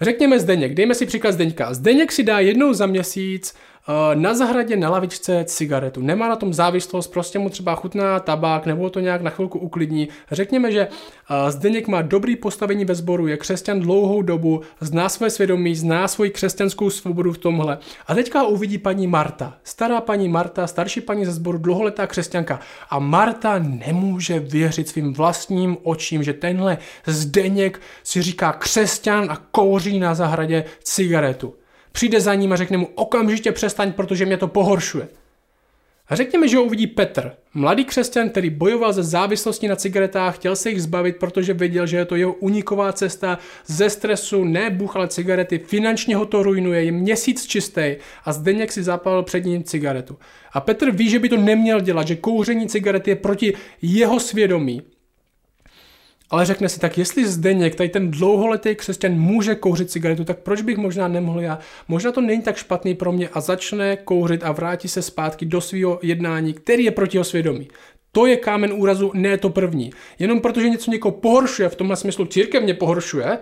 Řekněme 0.00 0.40
Zdeněk, 0.40 0.74
dejme 0.74 0.94
si 0.94 1.06
příklad 1.06 1.32
Zdeňka. 1.32 1.74
Zdeněk 1.74 2.12
si 2.12 2.22
dá 2.22 2.40
jednou 2.40 2.72
za 2.72 2.86
měsíc 2.86 3.54
na 4.14 4.34
zahradě 4.34 4.76
na 4.76 4.90
lavičce 4.90 5.44
cigaretu. 5.44 6.02
Nemá 6.02 6.28
na 6.28 6.36
tom 6.36 6.54
závislost, 6.54 7.08
prostě 7.08 7.38
mu 7.38 7.50
třeba 7.50 7.74
chutná 7.74 8.20
tabák 8.20 8.66
nebo 8.66 8.90
to 8.90 9.00
nějak 9.00 9.22
na 9.22 9.30
chvilku 9.30 9.58
uklidní. 9.58 10.08
Řekněme, 10.30 10.72
že 10.72 10.88
eh, 10.90 11.50
Zdeněk 11.50 11.88
má 11.88 12.02
dobrý 12.02 12.36
postavení 12.36 12.84
ve 12.84 12.94
sboru, 12.94 13.26
je 13.26 13.36
křesťan 13.36 13.80
dlouhou 13.80 14.22
dobu, 14.22 14.60
zná 14.80 15.08
své 15.08 15.30
svědomí, 15.30 15.74
zná 15.74 16.08
svoji 16.08 16.30
křesťanskou 16.30 16.90
svobodu 16.90 17.32
v 17.32 17.38
tomhle. 17.38 17.78
A 18.06 18.14
teďka 18.14 18.46
uvidí 18.46 18.78
paní 18.78 19.06
Marta, 19.06 19.54
stará 19.64 20.00
paní 20.00 20.28
Marta, 20.28 20.66
starší 20.66 21.00
paní 21.00 21.24
ze 21.24 21.32
sboru, 21.32 21.58
dlouholetá 21.58 22.06
křesťanka. 22.06 22.60
A 22.90 22.98
Marta 22.98 23.58
nemůže 23.58 24.40
věřit 24.40 24.88
svým 24.88 25.12
vlastním 25.12 25.76
očím, 25.82 26.22
že 26.22 26.32
tenhle 26.32 26.78
Zdeněk 27.06 27.80
si 28.02 28.22
říká 28.22 28.52
křesťan 28.52 29.30
a 29.30 29.36
kouří 29.50 29.98
na 29.98 30.14
zahradě 30.14 30.64
cigaretu 30.82 31.54
přijde 31.96 32.20
za 32.20 32.34
ním 32.34 32.52
a 32.52 32.56
řekne 32.56 32.76
mu 32.76 32.88
okamžitě 32.94 33.52
přestaň, 33.52 33.92
protože 33.92 34.26
mě 34.26 34.36
to 34.36 34.48
pohoršuje. 34.48 35.08
A 36.08 36.16
řekněme, 36.16 36.48
že 36.48 36.56
ho 36.56 36.64
uvidí 36.64 36.86
Petr, 36.86 37.32
mladý 37.54 37.84
křesťan, 37.84 38.28
který 38.28 38.50
bojoval 38.50 38.92
ze 38.92 39.02
závislosti 39.02 39.68
na 39.68 39.76
cigaretách, 39.76 40.36
chtěl 40.36 40.56
se 40.56 40.70
jich 40.70 40.82
zbavit, 40.82 41.16
protože 41.16 41.54
věděl, 41.54 41.86
že 41.86 41.96
je 41.96 42.04
to 42.04 42.16
jeho 42.16 42.32
uniková 42.32 42.92
cesta 42.92 43.38
ze 43.66 43.90
stresu, 43.90 44.44
ne 44.44 44.70
Bůh, 44.70 44.96
ale 44.96 45.08
cigarety, 45.08 45.58
finančně 45.58 46.16
ho 46.16 46.26
to 46.26 46.42
ruinuje, 46.42 46.84
je 46.84 46.92
měsíc 46.92 47.46
čistý 47.46 47.96
a 48.24 48.32
Zdeněk 48.32 48.72
si 48.72 48.82
zapalil 48.82 49.22
před 49.22 49.44
ním 49.44 49.64
cigaretu. 49.64 50.18
A 50.52 50.60
Petr 50.60 50.90
ví, 50.90 51.10
že 51.10 51.18
by 51.18 51.28
to 51.28 51.36
neměl 51.36 51.80
dělat, 51.80 52.06
že 52.06 52.16
kouření 52.16 52.68
cigarety 52.68 53.10
je 53.10 53.16
proti 53.16 53.54
jeho 53.82 54.20
svědomí. 54.20 54.82
Ale 56.30 56.44
řekne 56.44 56.68
si, 56.68 56.80
tak 56.80 56.98
jestli 56.98 57.26
Zdeněk, 57.26 57.74
tady 57.74 57.88
ten 57.88 58.10
dlouholetý 58.10 58.74
křesťan, 58.74 59.12
může 59.12 59.54
kouřit 59.54 59.90
cigaretu, 59.90 60.24
tak 60.24 60.38
proč 60.38 60.62
bych 60.62 60.76
možná 60.76 61.08
nemohl 61.08 61.40
já? 61.40 61.58
Možná 61.88 62.12
to 62.12 62.20
není 62.20 62.42
tak 62.42 62.56
špatný 62.56 62.94
pro 62.94 63.12
mě 63.12 63.28
a 63.28 63.40
začne 63.40 63.96
kouřit 63.96 64.44
a 64.44 64.52
vrátí 64.52 64.88
se 64.88 65.02
zpátky 65.02 65.46
do 65.46 65.60
svého 65.60 65.98
jednání, 66.02 66.54
který 66.54 66.84
je 66.84 66.90
proti 66.90 67.16
jeho 67.16 67.24
svědomí. 67.24 67.68
To 68.12 68.26
je 68.26 68.36
kámen 68.36 68.72
úrazu, 68.72 69.10
ne 69.14 69.38
to 69.38 69.50
první. 69.50 69.90
Jenom 70.18 70.40
protože 70.40 70.68
něco 70.68 70.90
někoho 70.90 71.12
pohoršuje, 71.12 71.68
v 71.68 71.74
tomhle 71.74 71.96
smyslu 71.96 72.26
církev 72.26 72.62
mě 72.62 72.74
pohoršuje, 72.74 73.38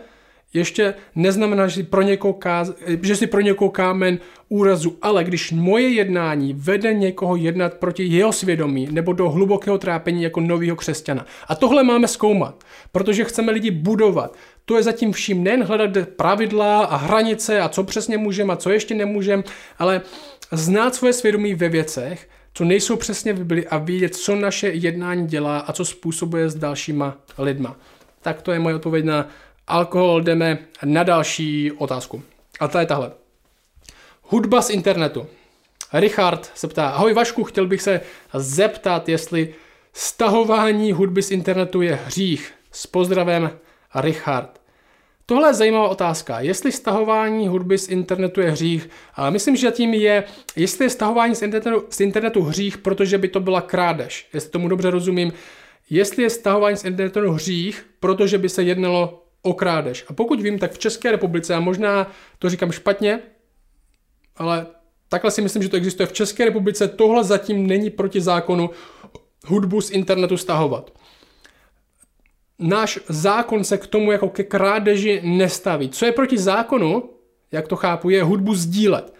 ještě 0.54 0.94
neznamená, 1.14 1.66
že 1.66 1.75
si 1.75 1.82
pro 1.82 2.02
někoho, 2.02 2.32
káz, 2.32 2.73
že 3.02 3.16
si 3.16 3.26
pro 3.26 3.40
někoho 3.40 3.70
kámen 3.70 4.18
úrazu, 4.49 4.99
ale 5.02 5.25
když 5.25 5.52
moje 5.52 5.88
jednání 5.88 6.54
vede 6.56 6.94
někoho 6.94 7.37
jednat 7.37 7.75
proti 7.75 8.04
jeho 8.04 8.32
svědomí 8.32 8.88
nebo 8.90 9.12
do 9.12 9.30
hlubokého 9.30 9.78
trápení 9.78 10.23
jako 10.23 10.40
nového 10.40 10.76
křesťana. 10.76 11.26
A 11.49 11.54
tohle 11.54 11.82
máme 11.82 12.08
zkoumat, 12.08 12.64
protože 12.92 13.25
chceme 13.25 13.52
lidi 13.52 13.70
budovat. 13.70 14.37
To 14.64 14.76
je 14.76 14.82
zatím 14.82 15.12
vším 15.12 15.42
nejen 15.44 15.62
hledat 15.64 16.08
pravidla 16.16 16.84
a 16.84 16.96
hranice 16.96 17.61
a 17.61 17.68
co 17.68 17.84
přesně 17.84 18.18
můžeme 18.18 18.52
a 18.52 18.56
co 18.56 18.70
ještě 18.70 18.94
nemůžeme, 18.94 19.42
ale 19.78 20.00
znát 20.52 20.94
svoje 20.94 21.12
svědomí 21.12 21.54
ve 21.54 21.68
věcech, 21.68 22.28
co 22.54 22.64
nejsou 22.64 22.96
přesně 22.96 23.32
v 23.32 23.38
Bibli 23.38 23.66
a 23.68 23.78
vidět, 23.78 24.14
co 24.14 24.37
naše 24.37 24.68
jednání 24.68 25.26
dělá 25.26 25.58
a 25.58 25.73
co 25.73 25.84
způsobuje 25.84 26.50
s 26.50 26.54
dalšíma 26.54 27.16
lidma. 27.38 27.76
Tak 28.23 28.42
to 28.42 28.52
je 28.52 28.58
moje 28.58 28.75
odpověď 28.75 29.04
na 29.04 29.28
alkohol, 29.66 30.23
jdeme 30.23 30.59
na 30.85 31.02
další 31.02 31.73
otázku. 31.73 32.23
A 32.61 32.68
ta 32.68 32.80
je 32.80 32.87
tahle. 32.87 33.12
Hudba 34.23 34.62
z 34.62 34.71
internetu. 34.71 35.26
Richard 35.92 36.50
se 36.54 36.68
ptá, 36.68 36.88
ahoj 36.88 37.14
Vašku, 37.14 37.44
chtěl 37.44 37.66
bych 37.66 37.83
se 37.83 38.00
zeptat, 38.35 39.09
jestli 39.09 39.54
stahování 39.92 40.92
hudby 40.92 41.23
z 41.23 41.30
internetu 41.30 41.83
je 41.83 41.94
hřích. 41.94 42.52
S 42.73 42.87
pozdravem 42.87 43.50
Richard. 43.94 44.61
Tohle 45.26 45.49
je 45.49 45.54
zajímavá 45.54 45.88
otázka. 45.88 46.40
Jestli 46.40 46.73
stahování 46.73 47.49
hudby 47.49 47.78
z 47.78 47.88
internetu 47.88 48.40
je 48.40 48.50
hřích, 48.50 48.90
a 49.14 49.30
myslím, 49.30 49.56
že 49.56 49.71
tím 49.71 49.94
je, 49.94 50.25
jestli 50.56 50.85
je 50.85 50.90
stahování 50.90 51.35
z 51.35 51.42
internetu, 51.42 51.87
z 51.90 52.00
internetu 52.00 52.42
hřích, 52.42 52.78
protože 52.78 53.18
by 53.18 53.28
to 53.28 53.40
byla 53.40 53.61
krádež. 53.61 54.28
Jestli 54.35 54.50
tomu 54.50 54.68
dobře 54.68 54.90
rozumím, 54.90 55.33
jestli 55.90 56.23
je 56.23 56.30
stahování 56.30 56.76
z 56.76 56.85
internetu 56.85 57.30
hřích, 57.30 57.87
protože 58.00 58.38
by 58.38 58.49
se 58.49 58.62
jednalo 58.62 59.24
o 59.45 59.55
krádež. 59.55 60.05
A 60.09 60.13
pokud 60.13 60.41
vím, 60.41 60.59
tak 60.59 60.73
v 60.73 60.79
České 60.79 61.11
republice, 61.11 61.55
a 61.55 61.61
možná 61.61 62.11
to 62.39 62.51
říkám 62.51 62.73
špatně, 62.73 63.21
ale 64.37 64.67
takhle 65.09 65.31
si 65.31 65.43
myslím, 65.43 65.63
že 65.63 65.69
to 65.69 65.77
existuje 65.77 66.07
v 66.07 66.13
České 66.13 66.45
republice, 66.45 66.89
tohle 66.89 67.25
zatím 67.25 67.67
není 67.67 67.91
proti 67.91 68.21
zákonu 68.21 68.71
hudbu 69.47 69.81
z 69.81 69.91
internetu 69.91 70.37
stahovat. 70.37 70.91
Náš 72.59 72.99
zákon 73.09 73.65
se 73.65 73.79
k 73.79 73.87
tomu 73.87 74.13
jako 74.13 74.29
ke 74.29 74.45
krádeži 74.45 75.21
nestaví. 75.25 75.89
Co 75.89 76.07
je 76.07 76.13
proti 76.13 76.39
zákonu, 76.39 77.11
jak 77.53 77.69
to 77.69 77.77
chápu, 77.77 78.11
je 78.11 78.23
hudbu 78.23 78.55
sdílet. 78.55 79.15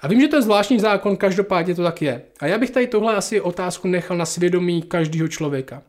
A 0.00 0.08
vím, 0.08 0.20
že 0.20 0.28
to 0.28 0.36
je 0.36 0.42
zvláštní 0.42 0.80
zákon, 0.80 1.16
každopádně 1.16 1.74
to 1.74 1.82
tak 1.82 2.02
je. 2.02 2.22
A 2.40 2.46
já 2.46 2.58
bych 2.58 2.70
tady 2.70 2.86
tohle 2.86 3.16
asi 3.16 3.40
otázku 3.40 3.88
nechal 3.88 4.16
na 4.16 4.26
svědomí 4.26 4.82
každého 4.82 5.28
člověka. 5.28 5.82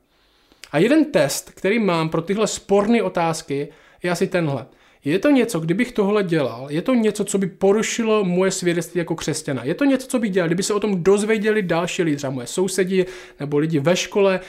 A 0.75 0.77
jeden 0.77 1.05
test, 1.05 1.51
který 1.51 1.79
mám 1.79 2.09
pro 2.09 2.21
tyhle 2.21 2.47
sporné 2.47 3.03
otázky, 3.03 3.67
je 4.03 4.11
asi 4.11 4.27
tenhle. 4.27 4.65
Je 5.05 5.19
to 5.19 5.29
něco, 5.29 5.59
kdybych 5.59 5.91
tohle 5.91 6.23
dělal, 6.23 6.67
je 6.69 6.81
to 6.81 6.93
něco, 6.93 7.25
co 7.25 7.37
by 7.37 7.47
porušilo 7.47 8.23
moje 8.23 8.51
svědectví 8.51 8.99
jako 8.99 9.15
křesťana. 9.15 9.63
Je 9.63 9.73
to 9.73 9.85
něco, 9.85 10.07
co 10.07 10.19
bych 10.19 10.31
dělal, 10.31 10.49
kdyby 10.49 10.63
se 10.63 10.73
o 10.73 10.79
tom 10.79 11.03
dozvěděli 11.03 11.61
další 11.61 12.03
lidi, 12.03 12.17
třeba 12.17 12.31
moje 12.31 12.47
sousedi 12.47 13.05
nebo 13.39 13.57
lidi 13.57 13.79
ve 13.79 13.95
škole, 13.95 14.39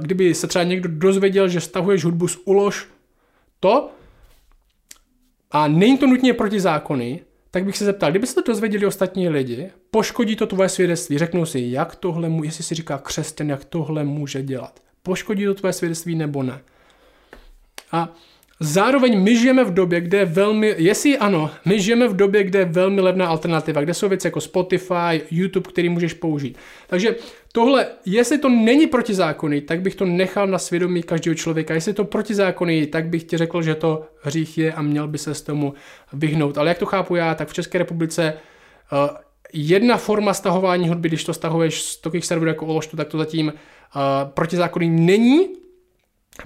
kdyby 0.00 0.34
se 0.34 0.46
třeba 0.46 0.62
někdo 0.62 0.88
dozvěděl, 0.92 1.48
že 1.48 1.60
stahuješ 1.60 2.04
hudbu 2.04 2.28
z 2.28 2.38
ulož, 2.44 2.88
to, 3.60 3.90
a 5.50 5.68
není 5.68 5.98
to 5.98 6.06
nutně 6.06 6.34
proti 6.34 6.60
zákony, 6.60 7.20
tak 7.50 7.64
bych 7.64 7.76
se 7.76 7.84
zeptal, 7.84 8.10
kdyby 8.10 8.26
se 8.26 8.34
to 8.34 8.42
dozvěděli 8.42 8.86
ostatní 8.86 9.28
lidi, 9.28 9.70
poškodí 9.90 10.36
to 10.36 10.46
tvoje 10.46 10.68
svědectví, 10.68 11.18
řeknou 11.18 11.46
si, 11.46 11.60
jak 11.60 11.96
tohle, 11.96 12.30
jestli 12.44 12.64
si 12.64 12.74
říká 12.74 12.98
křesťan, 12.98 13.48
jak 13.48 13.64
tohle 13.64 14.04
může 14.04 14.42
dělat. 14.42 14.80
Poškodí 15.02 15.44
to 15.44 15.54
tvoje 15.54 15.72
svědectví 15.72 16.14
nebo 16.14 16.42
ne. 16.42 16.60
A 17.92 18.14
Zároveň 18.62 19.22
my 19.22 19.36
žijeme 19.36 19.64
v 19.64 19.74
době, 19.74 20.00
kde 20.00 20.18
je 20.18 20.24
velmi, 20.24 20.74
jestli 20.78 21.18
ano, 21.18 21.50
my 21.64 21.80
žijeme 21.80 22.08
v 22.08 22.16
době, 22.16 22.44
kde 22.44 22.58
je 22.58 22.64
velmi 22.64 23.00
levná 23.00 23.26
alternativa, 23.26 23.80
kde 23.80 23.94
jsou 23.94 24.08
věci 24.08 24.26
jako 24.26 24.40
Spotify, 24.40 25.22
YouTube, 25.30 25.70
který 25.70 25.88
můžeš 25.88 26.14
použít. 26.14 26.58
Takže 26.86 27.16
tohle, 27.52 27.86
jestli 28.06 28.38
to 28.38 28.48
není 28.48 28.86
protizákonný, 28.86 29.60
tak 29.60 29.80
bych 29.80 29.94
to 29.94 30.04
nechal 30.04 30.46
na 30.46 30.58
svědomí 30.58 31.02
každého 31.02 31.34
člověka. 31.34 31.74
Jestli 31.74 31.92
to 31.92 32.04
protizákonný, 32.04 32.86
tak 32.86 33.06
bych 33.06 33.24
ti 33.24 33.36
řekl, 33.36 33.62
že 33.62 33.74
to 33.74 34.06
hřích 34.22 34.58
je 34.58 34.72
a 34.72 34.82
měl 34.82 35.08
by 35.08 35.18
se 35.18 35.34
s 35.34 35.42
tomu 35.42 35.74
vyhnout. 36.12 36.58
Ale 36.58 36.68
jak 36.68 36.78
to 36.78 36.86
chápu 36.86 37.16
já, 37.16 37.34
tak 37.34 37.48
v 37.48 37.54
České 37.54 37.78
republice 37.78 38.34
uh, 38.92 39.16
jedna 39.52 39.96
forma 39.96 40.34
stahování 40.34 40.88
hudby, 40.88 41.08
když 41.08 41.24
to 41.24 41.34
stahuješ 41.34 41.82
z 41.82 41.96
takových 41.96 42.26
serverů 42.26 42.48
jako 42.48 42.66
Ološtu, 42.66 42.96
tak 42.96 43.08
to 43.08 43.18
zatím 43.18 43.52
protizákonný 44.24 44.90
není, 44.90 45.48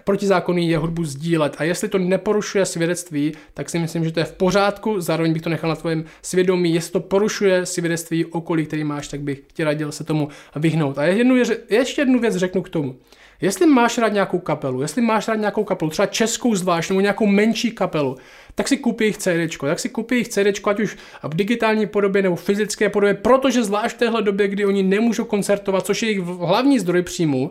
protizákonný 0.05 0.69
je 0.69 0.79
hudbu 0.79 1.05
sdílet. 1.05 1.57
A 1.59 1.65
jestli 1.65 1.89
to 1.89 1.99
neporušuje 1.99 2.67
svědectví, 2.67 3.33
tak 3.55 3.71
si 3.71 3.79
myslím, 3.79 4.05
že 4.05 4.13
to 4.13 4.21
je 4.21 4.27
v 4.27 4.33
pořádku. 4.33 5.01
Zároveň 5.01 5.33
bych 5.33 5.43
to 5.43 5.51
nechal 5.51 5.71
na 5.71 5.77
tvém 5.77 6.05
svědomí. 6.23 6.75
Jestli 6.75 6.93
to 6.93 7.01
porušuje 7.01 7.67
svědectví 7.67 8.25
okolí, 8.25 8.67
který 8.67 8.85
máš, 8.85 9.09
tak 9.09 9.21
bych 9.21 9.43
ti 9.53 9.65
radil 9.65 9.93
se 9.93 10.05
tomu 10.05 10.29
vyhnout. 10.57 10.99
A 10.99 11.05
jednu, 11.05 11.37
ještě 11.71 12.01
jednu 12.01 12.21
věc 12.21 12.37
řeknu 12.37 12.63
k 12.63 12.69
tomu. 12.69 12.97
Jestli 13.41 13.67
máš 13.67 13.99
rád 13.99 14.13
nějakou 14.13 14.39
kapelu, 14.39 14.83
jestli 14.83 15.03
máš 15.03 15.29
rád 15.29 15.35
nějakou 15.35 15.65
kapelu, 15.65 15.91
třeba 15.91 16.07
českou 16.07 16.55
zvlášť, 16.55 16.91
nebo 16.91 17.01
nějakou 17.01 17.27
menší 17.27 17.71
kapelu, 17.71 18.17
tak 18.55 18.69
si 18.69 18.77
kupi 18.77 19.05
jich 19.05 19.17
CD, 19.17 19.59
tak 19.61 19.81
si 19.81 19.89
kupi 19.89 20.17
jich 20.17 20.29
CD, 20.29 20.47
ať 20.67 20.81
už 20.81 20.97
v 21.23 21.35
digitální 21.35 21.87
podobě 21.87 22.23
nebo 22.23 22.37
v 22.37 22.45
fyzické 22.45 22.89
podobě, 22.89 23.15
protože 23.15 23.65
zvlášť 23.65 23.97
v 23.97 23.99
téhle 23.99 24.23
době, 24.23 24.49
kdy 24.49 24.67
oni 24.67 24.83
nemůžou 24.83 25.25
koncertovat, 25.25 25.87
což 25.87 26.03
je 26.03 26.09
jejich 26.09 26.25
hlavní 26.25 26.79
zdroj 26.79 27.03
příjmu, 27.03 27.51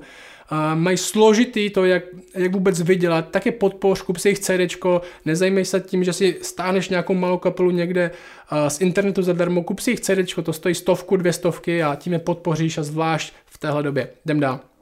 a 0.50 0.76
mají 0.76 0.98
složitý 0.98 1.70
to, 1.70 1.86
jak, 1.86 2.04
jak 2.36 2.52
vůbec 2.52 2.82
vydělat, 2.82 3.30
tak 3.32 3.46
je 3.46 3.52
podpoř, 3.52 4.02
kup 4.02 4.18
si 4.18 4.30
jich 4.30 4.40
CD, 4.40 4.78
nezajímej 5.26 5.66
se 5.66 5.80
tím, 5.80 6.04
že 6.04 6.14
si 6.14 6.38
stáhneš 6.42 6.90
nějakou 6.90 7.14
malou 7.14 7.38
kapelu 7.38 7.72
někde 7.72 8.12
uh, 8.52 8.68
z 8.68 8.82
internetu 8.82 9.22
zadarmo, 9.22 9.64
kup 9.64 9.80
si 9.80 9.92
jich 9.92 10.00
CD, 10.00 10.44
to 10.44 10.54
stojí 10.54 10.76
stovku, 10.76 11.18
dvě 11.18 11.34
stovky 11.34 11.84
a 11.84 11.96
tím 11.96 12.14
je 12.14 12.20
podpoříš 12.20 12.78
a 12.78 12.84
zvlášť 12.84 13.34
v 13.46 13.58
téhle 13.58 13.84
době. 13.84 14.10
Jdem 14.26 14.40
dál. 14.40 14.73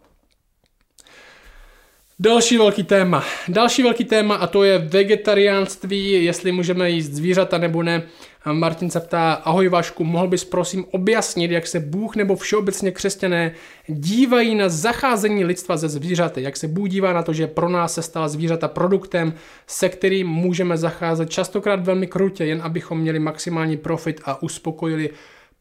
Další 2.24 2.58
velký 2.58 2.84
téma. 2.84 3.24
Další 3.48 3.84
velký 3.84 4.06
téma 4.06 4.36
a 4.36 4.48
to 4.48 4.64
je 4.64 4.78
vegetariánství, 4.78 6.24
jestli 6.24 6.52
můžeme 6.52 6.90
jíst 6.90 7.12
zvířata 7.12 7.58
nebo 7.58 7.84
ne. 7.84 8.04
Martin 8.52 8.90
se 8.90 9.00
ptá, 9.00 9.34
ahoj 9.34 9.68
Vašku, 9.68 10.04
mohl 10.04 10.28
bys 10.28 10.44
prosím 10.44 10.86
objasnit, 10.92 11.52
jak 11.52 11.68
se 11.68 11.80
Bůh 11.80 12.16
nebo 12.16 12.36
všeobecně 12.36 12.92
křesťané 12.92 13.52
dívají 13.88 14.56
na 14.56 14.70
zacházení 14.70 15.46
lidstva 15.46 15.78
ze 15.78 15.90
zvířaty, 15.90 16.42
jak 16.42 16.58
se 16.58 16.68
Bůh 16.68 16.90
dívá 16.90 17.14
na 17.14 17.24
to, 17.24 17.34
že 17.34 17.48
pro 17.48 17.70
nás 17.70 17.94
se 17.94 18.02
stala 18.02 18.28
zvířata 18.28 18.68
produktem, 18.68 19.34
se 19.68 19.90
kterým 19.90 20.28
můžeme 20.28 20.78
zacházet 20.78 21.30
častokrát 21.30 21.86
velmi 21.86 22.08
krutě, 22.08 22.46
jen 22.46 22.62
abychom 22.64 23.00
měli 23.00 23.20
maximální 23.20 23.78
profit 23.78 24.22
a 24.26 24.44
uspokojili 24.44 25.10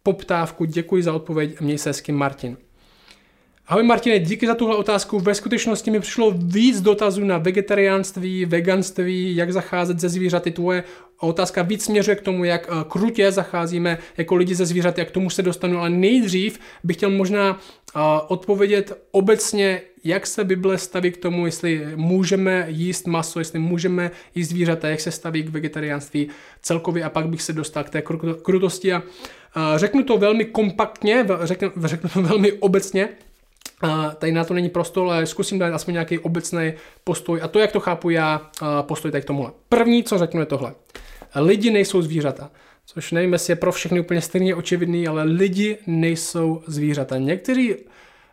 poptávku. 0.02 0.64
Děkuji 0.64 1.02
za 1.02 1.12
odpověď, 1.12 1.60
měj 1.60 1.78
se 1.78 1.90
hezky 1.90 2.12
Martin. 2.12 2.56
Ahoj 3.70 3.82
Martine, 3.82 4.18
díky 4.18 4.46
za 4.46 4.54
tuhle 4.54 4.76
otázku. 4.76 5.20
Ve 5.20 5.34
skutečnosti 5.34 5.90
mi 5.90 6.00
přišlo 6.00 6.30
víc 6.36 6.80
dotazů 6.80 7.24
na 7.24 7.38
vegetariánství, 7.38 8.44
veganství, 8.44 9.36
jak 9.36 9.52
zacházet 9.52 10.00
ze 10.00 10.08
zvířaty. 10.08 10.50
Tvoje 10.50 10.84
otázka 11.20 11.62
víc 11.62 11.84
směřuje 11.84 12.16
k 12.16 12.20
tomu, 12.20 12.44
jak 12.44 12.68
eh, 12.68 12.84
krutě 12.88 13.32
zacházíme 13.32 13.98
jako 14.16 14.36
lidi 14.36 14.54
ze 14.54 14.66
zvířaty, 14.66 15.00
jak 15.00 15.08
k 15.08 15.12
tomu 15.12 15.30
se 15.30 15.42
dostanu, 15.42 15.78
ale 15.78 15.90
nejdřív 15.90 16.58
bych 16.84 16.96
chtěl 16.96 17.10
možná 17.10 17.52
uh, 17.96 18.02
odpovědět 18.28 19.02
obecně, 19.10 19.82
jak 20.04 20.26
se 20.26 20.44
Bible 20.44 20.78
staví 20.78 21.10
k 21.10 21.16
tomu, 21.16 21.46
jestli 21.46 21.86
můžeme 21.96 22.66
jíst 22.68 23.06
maso, 23.06 23.38
jestli 23.38 23.58
můžeme 23.58 24.10
jíst 24.34 24.48
zvířata, 24.48 24.88
jak 24.88 25.00
se 25.00 25.10
staví 25.10 25.42
k 25.42 25.48
vegetariánství 25.48 26.28
celkově 26.62 27.04
a 27.04 27.10
pak 27.10 27.28
bych 27.28 27.42
se 27.42 27.52
dostal 27.52 27.84
k 27.84 27.90
té 27.90 28.02
krutosti 28.42 28.92
a 28.92 28.98
uh, 28.98 29.02
řeknu 29.76 30.02
to 30.02 30.18
velmi 30.18 30.44
kompaktně, 30.44 31.26
řeknu, 31.42 31.70
řeknu 31.84 32.10
to 32.10 32.22
velmi 32.28 32.52
obecně, 32.52 33.08
tady 34.18 34.32
na 34.32 34.44
to 34.44 34.54
není 34.54 34.68
prostor, 34.68 35.08
ale 35.08 35.26
zkusím 35.26 35.58
dát 35.58 35.74
aspoň 35.74 35.94
nějaký 35.94 36.18
obecný 36.18 36.72
postoj. 37.04 37.40
A 37.42 37.48
to, 37.48 37.58
jak 37.58 37.72
to 37.72 37.80
chápu 37.80 38.10
já, 38.10 38.50
postoj 38.82 39.10
tady 39.10 39.22
k 39.22 39.26
tomuhle. 39.26 39.52
První, 39.68 40.04
co 40.04 40.18
řeknu, 40.18 40.40
je 40.40 40.46
tohle. 40.46 40.74
Lidi 41.34 41.70
nejsou 41.70 42.02
zvířata. 42.02 42.50
což 42.94 43.12
nevím, 43.12 43.32
jestli 43.32 43.52
je 43.52 43.56
pro 43.56 43.72
všechny 43.72 44.00
úplně 44.00 44.20
stejně 44.20 44.54
očividný, 44.54 45.08
ale 45.08 45.22
lidi 45.22 45.78
nejsou 45.86 46.62
zvířata. 46.66 47.18
Někteří 47.18 47.74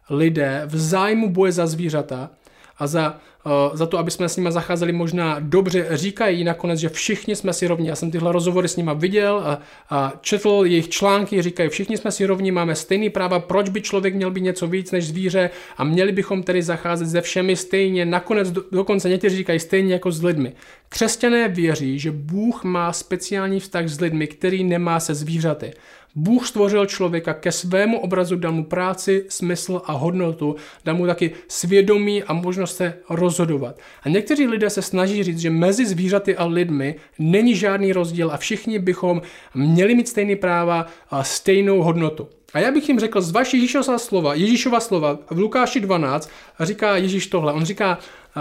lidé 0.09 0.61
v 0.65 0.77
zájmu 0.77 1.29
boje 1.29 1.51
za 1.51 1.67
zvířata 1.67 2.29
a 2.79 2.87
za, 2.87 3.17
uh, 3.45 3.51
za 3.77 3.85
to, 3.85 3.97
aby 3.97 4.11
jsme 4.11 4.29
s 4.29 4.37
nimi 4.37 4.51
zacházeli 4.51 4.91
možná 4.91 5.37
dobře, 5.39 5.87
říkají 5.91 6.43
nakonec, 6.43 6.79
že 6.79 6.89
všichni 6.89 7.35
jsme 7.35 7.53
si 7.53 7.67
rovní. 7.67 7.87
Já 7.87 7.95
jsem 7.95 8.11
tyhle 8.11 8.31
rozhovory 8.31 8.67
s 8.67 8.75
nimi 8.75 8.91
viděl 8.95 9.41
a, 9.45 9.59
a 9.89 10.13
četl 10.21 10.61
jejich 10.65 10.89
články, 10.89 11.41
říkají, 11.41 11.69
všichni 11.69 11.97
jsme 11.97 12.11
si 12.11 12.25
rovní, 12.25 12.51
máme 12.51 12.75
stejný 12.75 13.09
práva, 13.09 13.39
proč 13.39 13.69
by 13.69 13.81
člověk 13.81 14.15
měl 14.15 14.31
být 14.31 14.41
něco 14.41 14.67
víc 14.67 14.91
než 14.91 15.07
zvíře 15.07 15.49
a 15.77 15.83
měli 15.83 16.11
bychom 16.11 16.43
tedy 16.43 16.61
zacházet 16.61 17.09
se 17.09 17.21
všemi 17.21 17.55
stejně. 17.55 18.05
Nakonec 18.05 18.51
do, 18.51 18.63
dokonce 18.71 19.09
někteří 19.09 19.37
říkají 19.37 19.59
stejně 19.59 19.93
jako 19.93 20.11
s 20.11 20.23
lidmi. 20.23 20.53
Křesťané 20.89 21.47
věří, 21.47 21.99
že 21.99 22.11
Bůh 22.11 22.63
má 22.63 22.93
speciální 22.93 23.59
vztah 23.59 23.87
s 23.87 23.99
lidmi, 23.99 24.27
který 24.27 24.63
nemá 24.63 24.99
se 24.99 25.15
zvířaty. 25.15 25.73
Bůh 26.19 26.47
stvořil 26.47 26.85
člověka 26.85 27.33
ke 27.33 27.51
svému 27.51 27.99
obrazu, 27.99 28.35
dal 28.35 28.51
mu 28.51 28.63
práci, 28.63 29.25
smysl 29.29 29.81
a 29.85 29.91
hodnotu, 29.91 30.55
dal 30.85 30.95
mu 30.95 31.05
taky 31.05 31.31
svědomí 31.47 32.23
a 32.23 32.33
možnost 32.33 32.75
se 32.75 32.93
rozhodovat. 33.09 33.79
A 34.03 34.09
někteří 34.09 34.47
lidé 34.47 34.69
se 34.69 34.81
snaží 34.81 35.23
říct, 35.23 35.39
že 35.39 35.49
mezi 35.49 35.85
zvířaty 35.85 36.35
a 36.35 36.45
lidmi 36.45 36.95
není 37.19 37.55
žádný 37.55 37.93
rozdíl 37.93 38.31
a 38.31 38.37
všichni 38.37 38.79
bychom 38.79 39.21
měli 39.53 39.95
mít 39.95 40.07
stejné 40.07 40.35
práva 40.35 40.85
a 41.09 41.23
stejnou 41.23 41.81
hodnotu. 41.81 42.27
A 42.53 42.59
já 42.59 42.71
bych 42.71 42.89
jim 42.89 42.99
řekl 42.99 43.21
z 43.21 43.31
vaší 43.31 43.57
Ježíšova 43.57 43.97
slova, 43.97 44.33
Ježíšova 44.33 44.79
slova 44.79 45.19
v 45.29 45.37
Lukáši 45.37 45.79
12 45.79 46.29
říká 46.59 46.97
Ježíš 46.97 47.27
tohle. 47.27 47.53
On 47.53 47.65
říká 47.65 47.97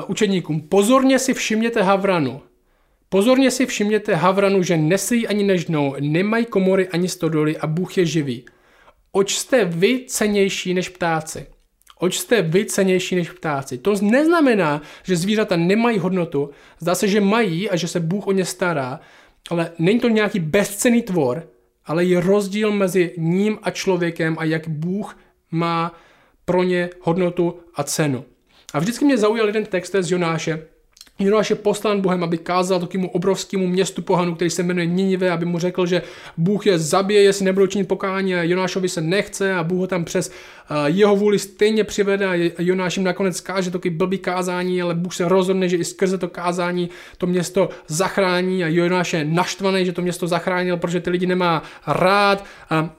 učedníkům, 0.07 0.61
pozorně 0.61 1.19
si 1.19 1.35
všimněte 1.35 1.83
havranu. 1.83 2.41
Pozorně 3.09 3.51
si 3.51 3.67
všimněte 3.67 4.15
havranu, 4.15 4.63
že 4.63 4.77
nesejí 4.77 5.29
ani 5.29 5.45
nežnou, 5.45 5.97
nemají 6.01 6.45
komory 6.45 6.89
ani 6.89 7.09
stodoly 7.09 7.57
a 7.57 7.67
Bůh 7.67 7.99
je 7.99 8.07
živý. 8.07 8.45
Oč 9.13 9.37
jste 9.37 9.65
vy 9.65 10.05
cenější 10.09 10.75
než 10.75 10.89
ptáci? 10.89 11.47
Oč 11.99 12.19
jste 12.19 12.43
vy 12.43 12.65
cenější 12.65 13.17
než 13.17 13.31
ptáci? 13.31 13.79
To 13.79 13.95
neznamená, 14.03 14.83
že 15.03 15.17
zvířata 15.17 15.57
nemají 15.57 15.99
hodnotu, 15.99 16.51
zdá 16.79 16.95
se, 16.95 17.09
že 17.09 17.21
mají 17.21 17.71
a 17.71 17.77
že 17.77 17.89
se 17.89 18.01
Bůh 18.01 18.27
o 18.27 18.33
ně 18.33 18.45
stará, 18.45 19.01
ale 19.51 19.73
není 19.79 20.01
to 20.01 20.09
nějaký 20.09 20.41
bezcený 20.41 21.03
tvor, 21.03 21.49
ale 21.85 22.05
je 22.05 22.21
rozdíl 22.21 22.73
mezi 22.73 23.15
ním 23.19 23.59
a 23.63 23.71
člověkem 23.71 24.37
a 24.39 24.45
jak 24.45 24.69
Bůh 24.69 25.19
má 25.51 25.95
pro 26.45 26.63
ně 26.63 26.91
hodnotu 27.01 27.59
a 27.75 27.83
cenu. 27.83 28.25
A 28.75 28.79
vždycky 28.79 29.05
mě 29.05 29.19
zaujal 29.19 29.47
jeden 29.47 29.65
text 29.65 29.95
z 30.01 30.11
Jonáše, 30.11 30.67
Jonáš 31.19 31.51
je 31.51 31.57
poslán 31.57 32.01
Bohem, 32.01 32.25
aby 32.25 32.39
kázal 32.39 32.81
takovému 32.81 33.09
obrovskému 33.09 33.67
městu 33.67 34.03
pohanu, 34.03 34.35
který 34.35 34.51
se 34.51 34.63
jmenuje 34.63 34.87
Ninive, 34.87 35.31
aby 35.31 35.45
mu 35.45 35.59
řekl, 35.59 35.87
že 35.87 36.03
Bůh 36.37 36.67
je 36.67 36.79
zabije, 36.79 37.23
jestli 37.23 37.45
nebudou 37.45 37.67
činit 37.67 37.89
pokání 37.89 38.35
a 38.35 38.43
Jonášovi 38.43 38.89
se 38.89 39.01
nechce 39.01 39.55
a 39.55 39.65
Bůh 39.65 39.79
ho 39.79 39.87
tam 39.87 40.05
přes 40.05 40.31
jeho 40.87 41.17
vůli 41.17 41.39
stejně 41.39 41.85
přivede 41.85 42.27
a 42.27 42.53
Jonáš 42.59 42.97
jim 42.97 43.05
nakonec 43.05 43.41
káže 43.41 43.71
takový 43.71 43.95
blbý 43.95 44.19
kázání, 44.19 44.83
ale 44.83 44.95
Bůh 44.95 45.15
se 45.15 45.29
rozhodne, 45.29 45.69
že 45.69 45.77
i 45.77 45.85
skrze 45.85 46.19
to 46.19 46.29
kázání 46.29 46.91
to 47.19 47.27
město 47.27 47.69
zachrání 47.87 48.65
a 48.65 48.69
Jonáš 48.69 49.13
je 49.13 49.25
naštvaný, 49.25 49.87
že 49.87 49.93
to 49.93 50.03
město 50.03 50.27
zachránil, 50.27 50.77
protože 50.77 51.01
ty 51.01 51.11
lidi 51.11 51.27
nemá 51.27 51.63
rád 51.87 52.45
a 52.71 52.91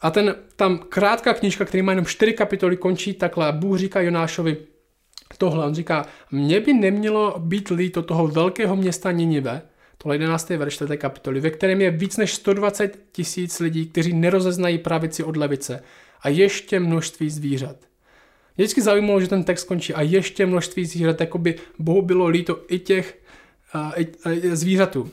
a 0.00 0.10
ten, 0.10 0.34
tam 0.56 0.78
krátká 0.78 1.34
knížka, 1.34 1.64
který 1.64 1.82
má 1.82 1.92
jenom 1.92 2.06
čtyři 2.06 2.32
kapitoly, 2.32 2.76
končí 2.76 3.14
takhle. 3.14 3.52
Bůh 3.52 3.78
říká 3.78 4.00
Jonášovi, 4.00 4.56
tohle. 5.36 5.66
On 5.66 5.74
říká, 5.74 6.06
mně 6.30 6.60
by 6.60 6.72
nemělo 6.72 7.34
být 7.38 7.68
líto 7.68 8.02
toho 8.02 8.28
velkého 8.28 8.76
města 8.76 9.12
Ninive, 9.12 9.62
tohle 9.98 10.14
11. 10.14 10.50
verš 10.50 10.74
4. 10.74 10.96
kapitoly, 10.96 11.40
ve 11.40 11.50
kterém 11.50 11.80
je 11.80 11.90
víc 11.90 12.16
než 12.16 12.34
120 12.34 12.98
tisíc 13.12 13.60
lidí, 13.60 13.86
kteří 13.86 14.12
nerozeznají 14.12 14.78
pravici 14.78 15.24
od 15.24 15.36
levice 15.36 15.82
a 16.20 16.28
ještě 16.28 16.80
množství 16.80 17.30
zvířat. 17.30 17.76
Mě 18.56 18.64
vždycky 18.64 18.82
zajímalo, 18.82 19.20
že 19.20 19.28
ten 19.28 19.44
text 19.44 19.64
končí 19.64 19.94
a 19.94 20.02
ještě 20.02 20.46
množství 20.46 20.84
zvířat, 20.86 21.20
jako 21.20 21.38
by 21.38 21.54
Bohu 21.78 22.02
bylo 22.02 22.26
líto 22.26 22.60
i 22.68 22.78
těch 22.78 23.18
i, 23.96 24.06
zvířatů. 24.56 25.10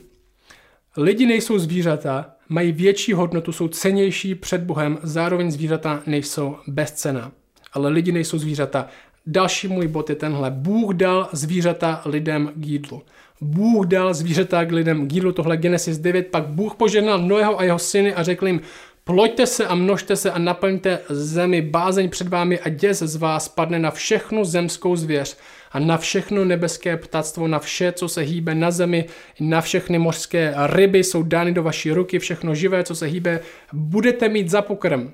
Lidi 0.96 1.26
nejsou 1.26 1.58
zvířata, 1.58 2.30
mají 2.48 2.72
větší 2.72 3.12
hodnotu, 3.12 3.52
jsou 3.52 3.68
cenější 3.68 4.34
před 4.34 4.60
Bohem, 4.60 4.98
zároveň 5.02 5.50
zvířata 5.50 6.02
nejsou 6.06 6.56
bezcena. 6.66 7.32
Ale 7.72 7.88
lidi 7.90 8.12
nejsou 8.12 8.38
zvířata, 8.38 8.88
Další 9.26 9.68
můj 9.68 9.88
bod 9.88 10.10
je 10.10 10.16
tenhle. 10.16 10.50
Bůh 10.50 10.94
dal 10.94 11.28
zvířata 11.32 12.02
lidem 12.04 12.52
k 12.56 12.66
jídlu. 12.66 13.02
Bůh 13.40 13.86
dal 13.86 14.14
zvířata 14.14 14.64
k 14.64 14.72
lidem 14.72 15.08
k 15.08 15.12
jídlu, 15.12 15.32
tohle 15.32 15.56
Genesis 15.56 15.98
9, 15.98 16.26
pak 16.26 16.46
Bůh 16.46 16.74
požehnal 16.74 17.18
Noého 17.18 17.60
a 17.60 17.64
jeho 17.64 17.78
syny 17.78 18.14
a 18.14 18.22
řekl 18.22 18.46
jim, 18.46 18.60
ploďte 19.04 19.46
se 19.46 19.66
a 19.66 19.74
množte 19.74 20.16
se 20.16 20.30
a 20.30 20.38
naplňte 20.38 20.98
zemi, 21.08 21.62
bázeň 21.62 22.10
před 22.10 22.28
vámi 22.28 22.60
a 22.60 22.68
děs 22.68 22.98
z 22.98 23.16
vás 23.16 23.48
padne 23.48 23.78
na 23.78 23.90
všechnu 23.90 24.44
zemskou 24.44 24.96
zvěř 24.96 25.36
a 25.72 25.78
na 25.78 25.98
všechno 25.98 26.44
nebeské 26.44 26.96
ptactvo, 26.96 27.48
na 27.48 27.58
vše, 27.58 27.92
co 27.92 28.08
se 28.08 28.20
hýbe 28.20 28.54
na 28.54 28.70
zemi, 28.70 29.04
na 29.40 29.60
všechny 29.60 29.98
mořské 29.98 30.54
ryby 30.66 31.04
jsou 31.04 31.22
dány 31.22 31.52
do 31.52 31.62
vaší 31.62 31.92
ruky, 31.92 32.18
všechno 32.18 32.54
živé, 32.54 32.84
co 32.84 32.94
se 32.94 33.06
hýbe, 33.06 33.40
budete 33.72 34.28
mít 34.28 34.50
za 34.50 34.62
pokrm. 34.62 35.12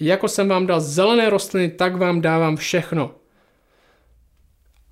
Jako 0.00 0.28
jsem 0.28 0.48
vám 0.48 0.66
dal 0.66 0.80
zelené 0.80 1.30
rostliny, 1.30 1.68
tak 1.68 1.96
vám 1.96 2.20
dávám 2.20 2.56
všechno. 2.56 3.14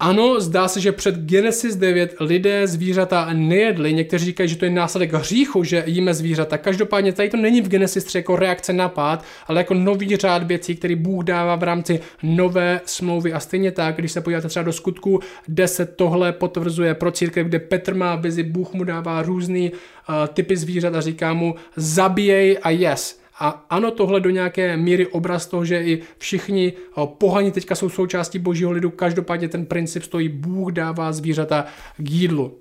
Ano, 0.02 0.40
zdá 0.40 0.68
se, 0.68 0.80
že 0.80 0.92
před 0.92 1.14
Genesis 1.14 1.76
9 1.76 2.14
lidé 2.20 2.66
zvířata 2.66 3.28
nejedli. 3.32 3.92
Někteří 3.92 4.24
říkají, 4.24 4.48
že 4.48 4.56
to 4.56 4.64
je 4.64 4.70
následek 4.70 5.12
hříchu, 5.12 5.64
že 5.64 5.84
jíme 5.86 6.14
zvířata. 6.14 6.58
Každopádně 6.58 7.12
tady 7.12 7.28
to 7.28 7.36
není 7.36 7.60
v 7.60 7.68
Genesis 7.68 8.04
3 8.04 8.18
jako 8.18 8.36
reakce 8.36 8.72
na 8.72 8.88
pád, 8.88 9.24
ale 9.46 9.60
jako 9.60 9.74
nový 9.74 10.16
řád 10.16 10.42
věcí, 10.42 10.76
který 10.76 10.94
Bůh 10.94 11.24
dává 11.24 11.56
v 11.56 11.62
rámci 11.62 12.00
nové 12.22 12.80
smlouvy. 12.84 13.32
A 13.32 13.40
stejně 13.40 13.72
tak, 13.72 13.96
když 13.96 14.12
se 14.12 14.20
podíváte 14.20 14.48
třeba 14.48 14.62
do 14.62 14.72
skutku 14.72 15.20
10, 15.48 15.96
tohle 15.96 16.32
potvrzuje 16.32 16.94
pro 16.94 17.10
církev, 17.10 17.46
kde 17.46 17.58
Petr 17.58 17.94
má 17.94 18.16
vizi, 18.16 18.42
Bůh 18.42 18.72
mu 18.72 18.84
dává 18.84 19.22
různý 19.22 19.72
uh, 19.72 20.14
typy 20.34 20.56
zvířat 20.56 20.94
a 20.94 21.00
říká 21.00 21.32
mu 21.32 21.54
zabíjej 21.76 22.58
a 22.62 22.70
yes. 22.70 23.21
A 23.38 23.66
ano, 23.70 23.90
tohle 23.90 24.20
do 24.20 24.30
nějaké 24.30 24.76
míry 24.76 25.06
obraz 25.06 25.46
toho, 25.46 25.64
že 25.64 25.82
i 25.82 26.02
všichni 26.18 26.72
pohani 27.18 27.52
teďka 27.52 27.74
jsou 27.74 27.88
součástí 27.88 28.38
božího 28.38 28.70
lidu, 28.70 28.90
každopádně 28.90 29.48
ten 29.48 29.66
princip 29.66 30.02
stojí, 30.02 30.28
Bůh 30.28 30.72
dává 30.72 31.12
zvířata 31.12 31.64
k 31.96 32.10
jídlu. 32.10 32.58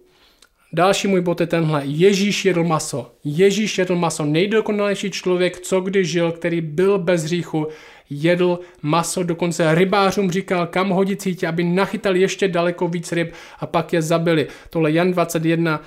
Další 0.74 1.08
můj 1.08 1.22
bod 1.22 1.42
je 1.42 1.48
tenhle. 1.48 1.82
Ježíš 1.86 2.46
jedl 2.46 2.64
maso. 2.64 3.12
Ježíš 3.24 3.78
jedl 3.78 3.96
maso. 3.96 4.26
Nejdokonalejší 4.26 5.12
člověk, 5.12 5.60
co 5.60 5.82
kdy 5.82 6.06
žil, 6.06 6.32
který 6.32 6.62
byl 6.62 7.00
bez 7.00 7.24
hříchu, 7.24 7.68
jedl 8.10 8.60
maso. 8.82 9.24
Dokonce 9.24 9.76
rybářům 9.76 10.32
říkal, 10.32 10.68
kam 10.68 10.90
hodit 10.90 11.22
sítě, 11.22 11.48
aby 11.48 11.64
nachytal 11.64 12.16
ještě 12.16 12.48
daleko 12.48 12.88
víc 12.88 13.12
ryb 13.12 13.34
a 13.60 13.66
pak 13.66 13.94
je 13.94 14.02
zabili. 14.02 14.48
Tohle 14.70 14.92
Jan 14.92 15.12
21, 15.12 15.82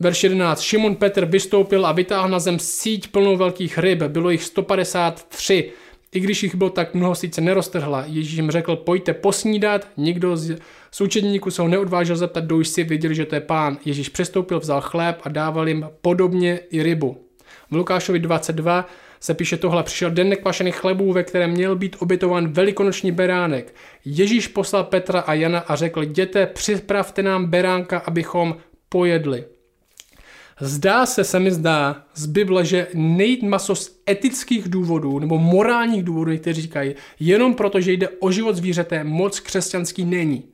Verš 0.00 0.24
11. 0.24 0.60
Šimon 0.60 0.96
Petr 0.96 1.24
vystoupil 1.24 1.86
a 1.86 1.92
vytáhl 1.92 2.28
na 2.28 2.38
zem 2.38 2.58
síť 2.58 3.10
plnou 3.10 3.36
velkých 3.36 3.78
ryb. 3.78 4.02
Bylo 4.02 4.30
jich 4.30 4.42
153. 4.42 5.72
I 6.12 6.20
když 6.20 6.42
jich 6.42 6.54
bylo 6.54 6.70
tak 6.70 6.94
mnoho, 6.94 7.14
sice 7.14 7.40
neroztrhla. 7.40 8.04
Ježíš 8.06 8.36
jim 8.36 8.50
řekl, 8.50 8.76
pojďte 8.76 9.14
posnídat. 9.14 9.88
Nikdo 9.96 10.36
z, 10.36 10.58
z 10.90 11.00
učedníků 11.00 11.50
se 11.50 11.62
ho 11.62 11.68
neodvážil 11.68 12.16
zeptat, 12.16 12.44
kdo 12.44 12.64
si 12.64 12.84
viděli, 12.84 13.14
že 13.14 13.26
to 13.26 13.34
je 13.34 13.40
pán. 13.40 13.78
Ježíš 13.84 14.08
přestoupil, 14.08 14.60
vzal 14.60 14.80
chléb 14.80 15.20
a 15.22 15.28
dával 15.28 15.68
jim 15.68 15.86
podobně 16.02 16.60
i 16.70 16.82
rybu. 16.82 17.24
V 17.70 17.76
Lukášovi 17.76 18.18
22 18.18 18.86
se 19.20 19.34
píše 19.34 19.56
tohle, 19.56 19.82
přišel 19.82 20.10
den 20.10 20.28
nekvašených 20.28 20.76
chlebů, 20.76 21.12
ve 21.12 21.22
kterém 21.22 21.50
měl 21.50 21.76
být 21.76 21.96
obětován 21.98 22.52
velikonoční 22.52 23.12
beránek. 23.12 23.74
Ježíš 24.04 24.48
poslal 24.48 24.84
Petra 24.84 25.20
a 25.20 25.34
Jana 25.34 25.58
a 25.58 25.76
řekl, 25.76 26.02
jděte, 26.02 26.46
připravte 26.46 27.22
nám 27.22 27.46
beránka, 27.46 27.98
abychom 27.98 28.56
pojedli. 28.88 29.44
Zdá 30.60 31.06
se, 31.06 31.24
se 31.24 31.40
mi 31.40 31.50
zdá 31.50 32.04
z 32.14 32.26
Bible, 32.26 32.64
že 32.64 32.86
nejít 32.94 33.42
maso 33.42 33.74
z 33.74 34.00
etických 34.10 34.68
důvodů 34.68 35.18
nebo 35.18 35.38
morálních 35.38 36.02
důvodů, 36.02 36.38
kteří 36.38 36.62
říkají, 36.62 36.94
jenom 37.20 37.54
proto, 37.54 37.80
že 37.80 37.92
jde 37.92 38.08
o 38.08 38.30
život 38.30 38.56
zvířete, 38.56 39.04
moc 39.04 39.40
křesťanský 39.40 40.04
není. 40.04 40.44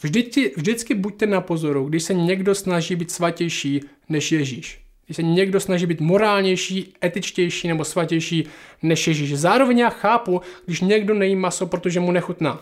Vždycky, 0.00 0.52
vždycky 0.56 0.94
buďte 0.94 1.26
na 1.26 1.40
pozoru, 1.40 1.84
když 1.88 2.02
se 2.02 2.14
někdo 2.14 2.54
snaží 2.54 2.96
být 2.96 3.10
svatější 3.10 3.80
než 4.08 4.32
Ježíš. 4.32 4.80
Když 5.06 5.16
se 5.16 5.22
někdo 5.22 5.60
snaží 5.60 5.86
být 5.86 6.00
morálnější, 6.00 6.94
etičtější 7.04 7.68
nebo 7.68 7.84
svatější 7.84 8.48
než 8.82 9.06
Ježíš. 9.06 9.38
Zároveň 9.38 9.78
já 9.78 9.90
chápu, 9.90 10.40
když 10.66 10.80
někdo 10.80 11.14
nejí 11.14 11.36
maso, 11.36 11.66
protože 11.66 12.00
mu 12.00 12.12
nechutná. 12.12 12.60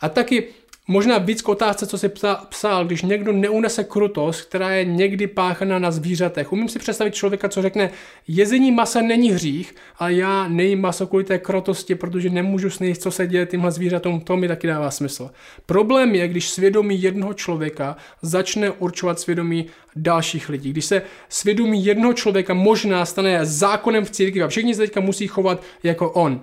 A 0.00 0.08
taky 0.08 0.44
Možná 0.88 1.18
víc 1.18 1.42
k 1.42 1.48
otázce, 1.48 1.86
co 1.86 1.98
si 1.98 2.10
psal, 2.48 2.84
když 2.84 3.02
někdo 3.02 3.32
neunese 3.32 3.84
krutost, 3.84 4.42
která 4.42 4.70
je 4.70 4.84
někdy 4.84 5.26
páchaná 5.26 5.78
na 5.78 5.90
zvířatech. 5.90 6.52
Umím 6.52 6.68
si 6.68 6.78
představit 6.78 7.14
člověka, 7.14 7.48
co 7.48 7.62
řekne, 7.62 7.90
jezení 8.28 8.72
masa 8.72 9.00
není 9.00 9.30
hřích, 9.30 9.74
ale 9.98 10.14
já 10.14 10.48
nejím 10.48 10.80
maso 10.80 11.06
kvůli 11.06 11.24
té 11.24 11.38
krotosti, 11.38 11.94
protože 11.94 12.30
nemůžu 12.30 12.70
sníst, 12.70 13.02
co 13.02 13.10
se 13.10 13.26
děje 13.26 13.46
tímhle 13.46 13.70
zvířatům, 13.70 14.20
to 14.20 14.36
mi 14.36 14.48
taky 14.48 14.66
dává 14.66 14.90
smysl. 14.90 15.30
Problém 15.66 16.14
je, 16.14 16.28
když 16.28 16.50
svědomí 16.50 17.02
jednoho 17.02 17.34
člověka 17.34 17.96
začne 18.22 18.70
určovat 18.70 19.20
svědomí 19.20 19.66
dalších 19.96 20.48
lidí. 20.48 20.70
Když 20.70 20.84
se 20.84 21.02
svědomí 21.28 21.84
jednoho 21.84 22.12
člověka 22.12 22.54
možná 22.54 23.06
stane 23.06 23.46
zákonem 23.46 24.04
v 24.04 24.10
církvi 24.10 24.42
a 24.42 24.48
všichni 24.48 24.74
se 24.74 24.82
teďka 24.82 25.00
musí 25.00 25.26
chovat 25.26 25.62
jako 25.82 26.10
on. 26.10 26.40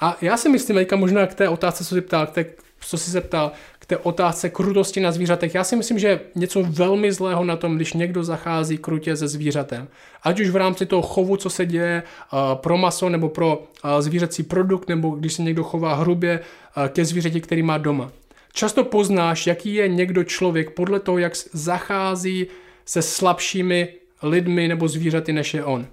A 0.00 0.16
já 0.20 0.36
si 0.36 0.48
myslím, 0.48 0.76
teďka 0.76 0.96
možná 0.96 1.26
k 1.26 1.34
té 1.34 1.48
otázce, 1.48 1.84
co 1.84 1.94
jsi 1.94 2.00
ptal, 2.00 2.26
k 2.26 2.30
té 2.30 2.44
co 2.88 2.98
jsi 2.98 3.10
se 3.10 3.20
ptal, 3.20 3.52
k 3.78 3.86
té 3.86 3.96
otázce 3.96 4.50
krutosti 4.50 5.00
na 5.00 5.12
zvířatech. 5.12 5.54
Já 5.54 5.64
si 5.64 5.76
myslím, 5.76 5.98
že 5.98 6.20
něco 6.34 6.62
velmi 6.62 7.12
zlého 7.12 7.44
na 7.44 7.56
tom, 7.56 7.76
když 7.76 7.92
někdo 7.92 8.24
zachází 8.24 8.78
krutě 8.78 9.16
se 9.16 9.28
zvířatem. 9.28 9.88
Ať 10.22 10.40
už 10.40 10.48
v 10.48 10.56
rámci 10.56 10.86
toho 10.86 11.02
chovu, 11.02 11.36
co 11.36 11.50
se 11.50 11.66
děje 11.66 12.02
uh, 12.32 12.38
pro 12.54 12.76
maso 12.76 13.08
nebo 13.08 13.28
pro 13.28 13.58
uh, 13.58 14.00
zvířecí 14.00 14.42
produkt, 14.42 14.88
nebo 14.88 15.10
když 15.10 15.32
se 15.32 15.42
někdo 15.42 15.64
chová 15.64 15.94
hrubě 15.94 16.40
uh, 16.76 16.86
ke 16.88 17.04
zvířeti, 17.04 17.40
který 17.40 17.62
má 17.62 17.78
doma. 17.78 18.10
Často 18.52 18.84
poznáš, 18.84 19.46
jaký 19.46 19.74
je 19.74 19.88
někdo 19.88 20.24
člověk 20.24 20.70
podle 20.70 21.00
toho, 21.00 21.18
jak 21.18 21.32
zachází 21.52 22.46
se 22.84 23.02
slabšími 23.02 23.88
lidmi 24.22 24.68
nebo 24.68 24.88
zvířaty, 24.88 25.32
než 25.32 25.54
je 25.54 25.64
on. 25.64 25.86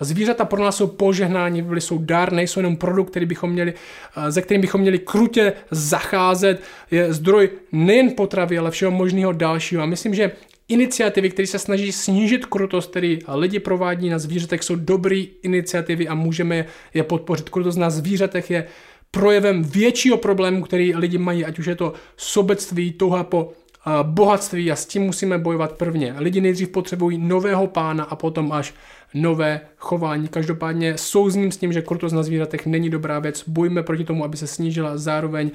A 0.00 0.04
zvířata 0.04 0.44
pro 0.44 0.64
nás 0.64 0.76
jsou 0.76 0.86
požehnání, 0.86 1.62
byly 1.62 1.80
jsou 1.80 1.98
dar, 1.98 2.32
nejsou 2.32 2.60
jenom 2.60 2.76
produkt, 2.76 3.10
který 3.10 3.26
bychom 3.26 3.50
měli, 3.50 3.74
eh, 4.16 4.30
ze 4.30 4.42
kterým 4.42 4.60
bychom 4.60 4.80
měli 4.80 4.98
krutě 4.98 5.52
zacházet. 5.70 6.62
Je 6.90 7.12
zdroj 7.12 7.50
nejen 7.72 8.12
potravy, 8.16 8.58
ale 8.58 8.70
všeho 8.70 8.90
možného 8.90 9.32
dalšího. 9.32 9.82
A 9.82 9.86
myslím, 9.86 10.14
že 10.14 10.32
iniciativy, 10.68 11.30
které 11.30 11.46
se 11.46 11.58
snaží 11.58 11.92
snížit 11.92 12.46
krutost, 12.46 12.90
který 12.90 13.18
lidi 13.28 13.58
provádí 13.58 14.08
na 14.08 14.18
zvířatech, 14.18 14.62
jsou 14.62 14.76
dobré 14.76 15.24
iniciativy 15.42 16.08
a 16.08 16.14
můžeme 16.14 16.64
je 16.94 17.02
podpořit. 17.02 17.48
Krutost 17.48 17.78
na 17.78 17.90
zvířatech 17.90 18.50
je 18.50 18.64
projevem 19.10 19.62
většího 19.62 20.16
problému, 20.16 20.62
který 20.62 20.94
lidi 20.94 21.18
mají, 21.18 21.44
ať 21.44 21.58
už 21.58 21.66
je 21.66 21.74
to 21.74 21.92
sobectví, 22.16 22.92
touha 22.92 23.24
po 23.24 23.52
eh, 23.52 23.90
bohatství 24.02 24.72
a 24.72 24.76
s 24.76 24.86
tím 24.86 25.02
musíme 25.02 25.38
bojovat 25.38 25.72
prvně. 25.72 26.14
Lidi 26.18 26.40
nejdřív 26.40 26.68
potřebují 26.68 27.18
nového 27.18 27.66
pána 27.66 28.04
a 28.04 28.16
potom 28.16 28.52
až 28.52 28.74
nové 29.14 29.60
chování. 29.76 30.28
Každopádně 30.28 30.98
souzním 30.98 31.52
s 31.52 31.56
tím, 31.56 31.72
že 31.72 31.82
krutost 31.82 32.14
na 32.14 32.22
zvířatech 32.22 32.66
není 32.66 32.90
dobrá 32.90 33.18
věc. 33.18 33.44
Bojíme 33.46 33.82
proti 33.82 34.04
tomu, 34.04 34.24
aby 34.24 34.36
se 34.36 34.46
snížila. 34.46 34.98
Zároveň 34.98 35.50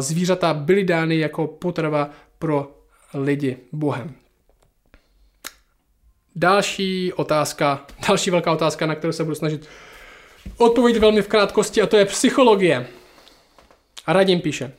zvířata 0.00 0.54
byly 0.54 0.84
dány 0.84 1.18
jako 1.18 1.46
potrava 1.46 2.10
pro 2.38 2.76
lidi 3.14 3.56
Bohem. 3.72 4.14
Další 6.36 7.12
otázka, 7.12 7.86
další 8.08 8.30
velká 8.30 8.52
otázka, 8.52 8.86
na 8.86 8.94
kterou 8.94 9.12
se 9.12 9.24
budu 9.24 9.34
snažit 9.34 9.68
odpovědět 10.56 11.00
velmi 11.00 11.22
v 11.22 11.28
krátkosti, 11.28 11.82
a 11.82 11.86
to 11.86 11.96
je 11.96 12.04
psychologie. 12.04 12.86
A 14.06 14.12
Radim 14.12 14.40
píše. 14.40 14.72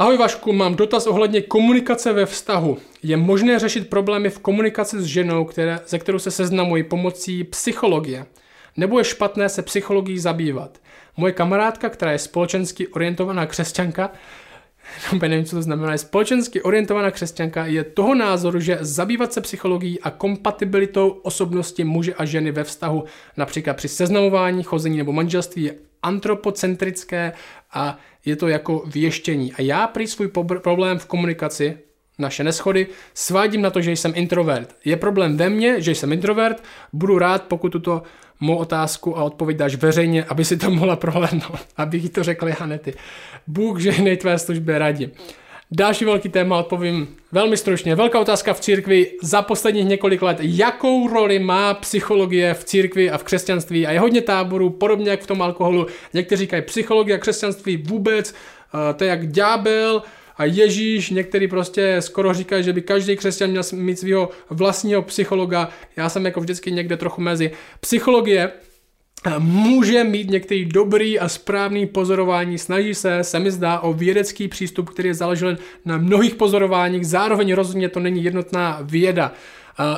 Ahoj 0.00 0.16
Vašku, 0.16 0.52
mám 0.52 0.74
dotaz 0.74 1.06
ohledně 1.06 1.40
komunikace 1.40 2.12
ve 2.12 2.26
vztahu. 2.26 2.78
Je 3.02 3.16
možné 3.16 3.58
řešit 3.58 3.90
problémy 3.90 4.30
v 4.30 4.38
komunikaci 4.38 5.00
s 5.00 5.04
ženou, 5.04 5.44
které, 5.44 5.80
ze 5.86 5.98
kterou 5.98 6.18
se 6.18 6.30
seznamují 6.30 6.82
pomocí 6.82 7.44
psychologie? 7.44 8.26
Nebo 8.76 8.98
je 8.98 9.04
špatné 9.04 9.48
se 9.48 9.62
psychologií 9.62 10.18
zabývat? 10.18 10.78
Moje 11.16 11.32
kamarádka, 11.32 11.88
která 11.88 12.12
je 12.12 12.18
společensky 12.18 12.88
orientovaná 12.88 13.46
křesťanka, 13.46 14.12
nevím, 15.22 15.44
co 15.44 15.56
to 15.56 15.62
znamená, 15.62 15.92
je 15.92 15.98
společensky 15.98 16.62
orientovaná 16.62 17.10
křesťanka, 17.10 17.66
je 17.66 17.84
toho 17.84 18.14
názoru, 18.14 18.60
že 18.60 18.78
zabývat 18.80 19.32
se 19.32 19.40
psychologií 19.40 20.00
a 20.00 20.10
kompatibilitou 20.10 21.08
osobnosti 21.08 21.84
muže 21.84 22.14
a 22.14 22.24
ženy 22.24 22.50
ve 22.50 22.64
vztahu, 22.64 23.04
například 23.36 23.76
při 23.76 23.88
seznamování, 23.88 24.62
chození 24.62 24.98
nebo 24.98 25.12
manželství, 25.12 25.62
je 25.62 25.89
antropocentrické 26.02 27.32
a 27.72 27.98
je 28.24 28.36
to 28.36 28.48
jako 28.48 28.82
věštění. 28.86 29.52
A 29.52 29.62
já 29.62 29.86
prý 29.86 30.06
svůj 30.06 30.30
problém 30.62 30.98
v 30.98 31.06
komunikaci, 31.06 31.78
naše 32.18 32.44
neschody, 32.44 32.86
svádím 33.14 33.62
na 33.62 33.70
to, 33.70 33.80
že 33.80 33.92
jsem 33.92 34.12
introvert. 34.14 34.76
Je 34.84 34.96
problém 34.96 35.36
ve 35.36 35.50
mně, 35.50 35.80
že 35.80 35.94
jsem 35.94 36.12
introvert, 36.12 36.64
budu 36.92 37.18
rád, 37.18 37.42
pokud 37.42 37.68
tuto 37.68 38.02
mou 38.40 38.56
otázku 38.56 39.18
a 39.18 39.24
odpověď 39.24 39.56
dáš 39.56 39.74
veřejně, 39.74 40.24
aby 40.24 40.44
si 40.44 40.56
to 40.56 40.70
mohla 40.70 40.96
prohlédnout, 40.96 41.60
abych 41.76 42.02
jí 42.02 42.08
to 42.08 42.22
řekl 42.22 42.48
Janety. 42.48 42.94
Bůh 43.46 43.80
žehnej 43.80 44.16
tvé 44.16 44.38
službě 44.38 44.78
radí. 44.78 45.10
Další 45.72 46.04
velký 46.04 46.28
téma 46.28 46.58
odpovím 46.58 47.16
velmi 47.32 47.56
stručně. 47.56 47.94
Velká 47.94 48.20
otázka 48.20 48.54
v 48.54 48.60
církvi 48.60 49.12
za 49.22 49.42
posledních 49.42 49.86
několik 49.86 50.22
let. 50.22 50.36
Jakou 50.40 51.08
roli 51.08 51.38
má 51.38 51.74
psychologie 51.74 52.54
v 52.54 52.64
církvi 52.64 53.10
a 53.10 53.18
v 53.18 53.22
křesťanství? 53.22 53.86
A 53.86 53.90
je 53.90 54.00
hodně 54.00 54.20
táborů, 54.20 54.70
podobně 54.70 55.10
jak 55.10 55.22
v 55.22 55.26
tom 55.26 55.42
alkoholu. 55.42 55.86
Někteří 56.14 56.40
říkají 56.40 56.62
psychologie 56.62 57.16
a 57.16 57.20
křesťanství 57.20 57.76
vůbec, 57.76 58.32
uh, 58.32 58.80
to 58.96 59.04
je 59.04 59.10
jak 59.10 59.28
ďábel, 59.28 60.02
a 60.36 60.44
Ježíš, 60.44 61.10
některý 61.10 61.48
prostě 61.48 61.96
skoro 62.00 62.34
říkají, 62.34 62.64
že 62.64 62.72
by 62.72 62.82
každý 62.82 63.16
křesťan 63.16 63.50
měl 63.50 63.62
mít 63.72 63.98
svého 63.98 64.28
vlastního 64.50 65.02
psychologa. 65.02 65.68
Já 65.96 66.08
jsem 66.08 66.24
jako 66.24 66.40
vždycky 66.40 66.72
někde 66.72 66.96
trochu 66.96 67.20
mezi. 67.20 67.50
Psychologie 67.80 68.52
může 69.38 70.04
mít 70.04 70.30
některý 70.30 70.64
dobrý 70.64 71.18
a 71.18 71.28
správný 71.28 71.86
pozorování, 71.86 72.58
snaží 72.58 72.94
se, 72.94 73.24
se 73.24 73.38
mi 73.38 73.50
zdá, 73.50 73.80
o 73.80 73.92
vědecký 73.92 74.48
přístup, 74.48 74.90
který 74.90 75.08
je 75.08 75.14
založen 75.14 75.58
na 75.84 75.98
mnohých 75.98 76.34
pozorováních, 76.34 77.06
zároveň 77.06 77.54
rozhodně 77.54 77.88
to 77.88 78.00
není 78.00 78.24
jednotná 78.24 78.78
věda. 78.82 79.32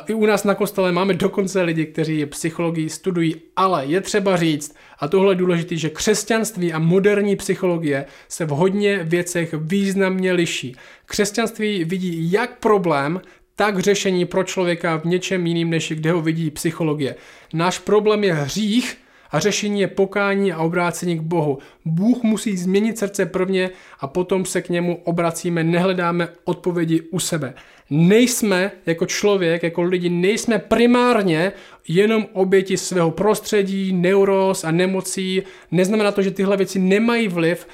I 0.06 0.14
u 0.14 0.26
nás 0.26 0.44
na 0.44 0.54
kostele 0.54 0.92
máme 0.92 1.14
dokonce 1.14 1.62
lidi, 1.62 1.86
kteří 1.86 2.26
psychologii 2.26 2.88
studují, 2.88 3.34
ale 3.56 3.86
je 3.86 4.00
třeba 4.00 4.36
říct, 4.36 4.74
a 4.98 5.08
tohle 5.08 5.32
je 5.32 5.36
důležité, 5.36 5.76
že 5.76 5.90
křesťanství 5.90 6.72
a 6.72 6.78
moderní 6.78 7.36
psychologie 7.36 8.04
se 8.28 8.44
v 8.44 8.48
hodně 8.48 9.00
věcech 9.04 9.54
významně 9.58 10.32
liší. 10.32 10.76
Křesťanství 11.06 11.84
vidí 11.84 12.32
jak 12.32 12.58
problém, 12.58 13.20
tak 13.56 13.78
řešení 13.78 14.24
pro 14.24 14.44
člověka 14.44 14.96
v 14.96 15.04
něčem 15.04 15.46
jiným, 15.46 15.70
než 15.70 15.92
kde 15.92 16.12
ho 16.12 16.20
vidí 16.20 16.50
psychologie. 16.50 17.14
Náš 17.54 17.78
problém 17.78 18.24
je 18.24 18.32
hřích, 18.32 18.96
a 19.32 19.40
řešení 19.40 19.80
je 19.80 19.88
pokání 19.88 20.52
a 20.52 20.58
obrácení 20.58 21.18
k 21.18 21.22
Bohu. 21.22 21.58
Bůh 21.84 22.22
musí 22.22 22.56
změnit 22.56 22.98
srdce 22.98 23.26
prvně 23.26 23.70
a 24.00 24.06
potom 24.06 24.44
se 24.44 24.62
k 24.62 24.68
němu 24.68 25.00
obracíme, 25.04 25.64
nehledáme 25.64 26.28
odpovědi 26.44 27.00
u 27.00 27.18
sebe. 27.18 27.54
Nejsme 27.90 28.70
jako 28.86 29.06
člověk, 29.06 29.62
jako 29.62 29.82
lidi, 29.82 30.08
nejsme 30.08 30.58
primárně 30.58 31.52
jenom 31.88 32.26
oběti 32.32 32.76
svého 32.76 33.10
prostředí, 33.10 33.92
neuroz 33.92 34.64
a 34.64 34.70
nemocí. 34.70 35.42
Neznamená 35.70 36.12
to, 36.12 36.22
že 36.22 36.30
tyhle 36.30 36.56
věci 36.56 36.78
nemají 36.78 37.28
vliv 37.28 37.66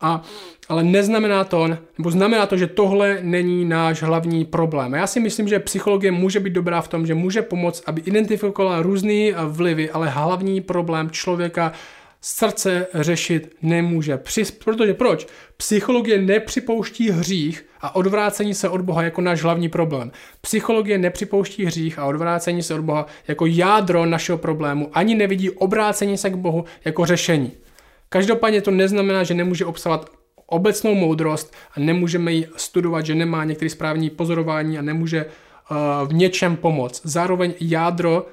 a 0.00 0.22
ale 0.68 0.84
neznamená 0.84 1.44
to, 1.44 1.68
nebo 1.98 2.10
znamená 2.10 2.46
to, 2.46 2.56
že 2.56 2.66
tohle 2.66 3.18
není 3.22 3.64
náš 3.64 4.02
hlavní 4.02 4.44
problém. 4.44 4.94
A 4.94 4.96
já 4.96 5.06
si 5.06 5.20
myslím, 5.20 5.48
že 5.48 5.58
psychologie 5.58 6.12
může 6.12 6.40
být 6.40 6.52
dobrá 6.52 6.80
v 6.80 6.88
tom, 6.88 7.06
že 7.06 7.14
může 7.14 7.42
pomoct, 7.42 7.82
aby 7.86 8.02
identifikovala 8.04 8.82
různé 8.82 9.32
vlivy, 9.44 9.90
ale 9.90 10.08
hlavní 10.08 10.60
problém 10.60 11.10
člověka 11.10 11.72
srdce 12.20 12.86
řešit 12.94 13.56
nemůže. 13.62 14.20
Protože 14.64 14.94
proč? 14.94 15.26
Psychologie 15.56 16.22
nepřipouští 16.22 17.10
hřích 17.10 17.66
a 17.80 17.96
odvrácení 17.96 18.54
se 18.54 18.68
od 18.68 18.80
Boha 18.80 19.02
jako 19.02 19.20
náš 19.20 19.42
hlavní 19.42 19.68
problém. 19.68 20.12
Psychologie 20.40 20.98
nepřipouští 20.98 21.64
hřích 21.64 21.98
a 21.98 22.04
odvrácení 22.04 22.62
se 22.62 22.74
od 22.74 22.80
Boha 22.80 23.06
jako 23.28 23.46
jádro 23.46 24.06
našeho 24.06 24.38
problému, 24.38 24.90
ani 24.92 25.14
nevidí 25.14 25.50
obrácení 25.50 26.18
se 26.18 26.30
k 26.30 26.34
Bohu 26.34 26.64
jako 26.84 27.06
řešení. 27.06 27.52
Každopádně 28.08 28.62
to 28.62 28.70
neznamená, 28.70 29.24
že 29.24 29.34
nemůže 29.34 29.64
obsahovat 29.64 30.10
obecnou 30.46 30.94
moudrost 30.94 31.54
a 31.76 31.80
nemůžeme 31.80 32.32
ji 32.32 32.48
studovat, 32.56 33.06
že 33.06 33.14
nemá 33.14 33.44
některé 33.44 33.70
správní 33.70 34.10
pozorování 34.10 34.78
a 34.78 34.82
nemůže 34.82 35.24
uh, 35.24 35.76
v 36.08 36.14
něčem 36.14 36.56
pomoct. 36.56 37.00
Zároveň 37.04 37.54
jádro 37.60 38.26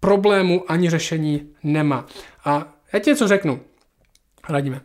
problému 0.00 0.70
ani 0.70 0.90
řešení 0.90 1.48
nemá. 1.62 2.06
A 2.44 2.74
já 2.92 2.98
ti 2.98 3.10
něco 3.10 3.28
řeknu. 3.28 3.60
Radíme. 4.48 4.80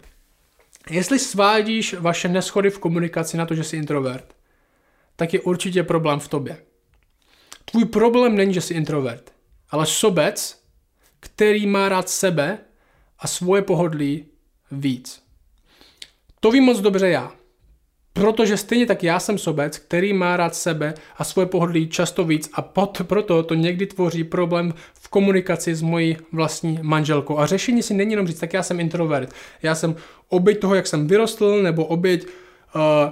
Jestli 0.90 1.20
svádíš 1.20 1.94
vaše 1.94 2.28
neschody 2.28 2.70
v 2.70 2.80
komunikaci 2.80 3.38
na 3.38 3.46
to, 3.46 3.56
že 3.56 3.64
jsi 3.64 3.78
introvert, 3.78 4.36
tak 5.16 5.34
je 5.34 5.40
určitě 5.40 5.84
problém 5.84 6.20
v 6.20 6.28
tobě. 6.28 6.58
Tvůj 7.66 7.86
problém 7.86 8.36
není, 8.36 8.54
že 8.54 8.62
jsi 8.62 8.74
introvert, 8.74 9.34
ale 9.70 9.86
sobec, 9.86 10.64
který 11.20 11.68
má 11.68 11.90
rád 11.90 12.10
sebe 12.10 12.58
a 13.20 13.28
svoje 13.28 13.62
pohodlí 13.62 14.26
víc. 14.72 15.25
To 16.46 16.52
vím 16.52 16.64
moc 16.64 16.80
dobře 16.80 17.10
já. 17.10 17.32
Protože 18.14 18.58
stejně 18.58 18.86
tak 18.86 19.04
já 19.04 19.20
jsem 19.20 19.38
sobec, 19.38 19.78
který 19.78 20.14
má 20.14 20.38
rád 20.38 20.56
sebe 20.56 20.94
a 21.18 21.24
svoje 21.24 21.46
pohodlí 21.46 21.88
často 21.88 22.24
víc 22.24 22.50
a 22.54 22.62
pod, 22.62 23.02
proto 23.08 23.44
to 23.44 23.54
někdy 23.54 23.86
tvoří 23.86 24.24
problém 24.24 24.74
v 24.94 25.08
komunikaci 25.08 25.76
s 25.76 25.82
mojí 25.82 26.18
vlastní 26.32 26.80
manželkou. 26.82 27.40
A 27.40 27.46
řešení 27.46 27.84
si 27.84 27.94
není 27.94 28.12
jenom 28.12 28.28
říct, 28.28 28.40
tak 28.40 28.54
já 28.54 28.64
jsem 28.64 28.80
introvert. 28.80 29.34
Já 29.64 29.76
jsem 29.76 29.96
oběť 30.30 30.60
toho, 30.60 30.76
jak 30.76 30.88
jsem 30.88 31.08
vyrostl, 31.08 31.64
nebo 31.64 31.86
oběť 31.86 32.26
uh, 32.26 33.10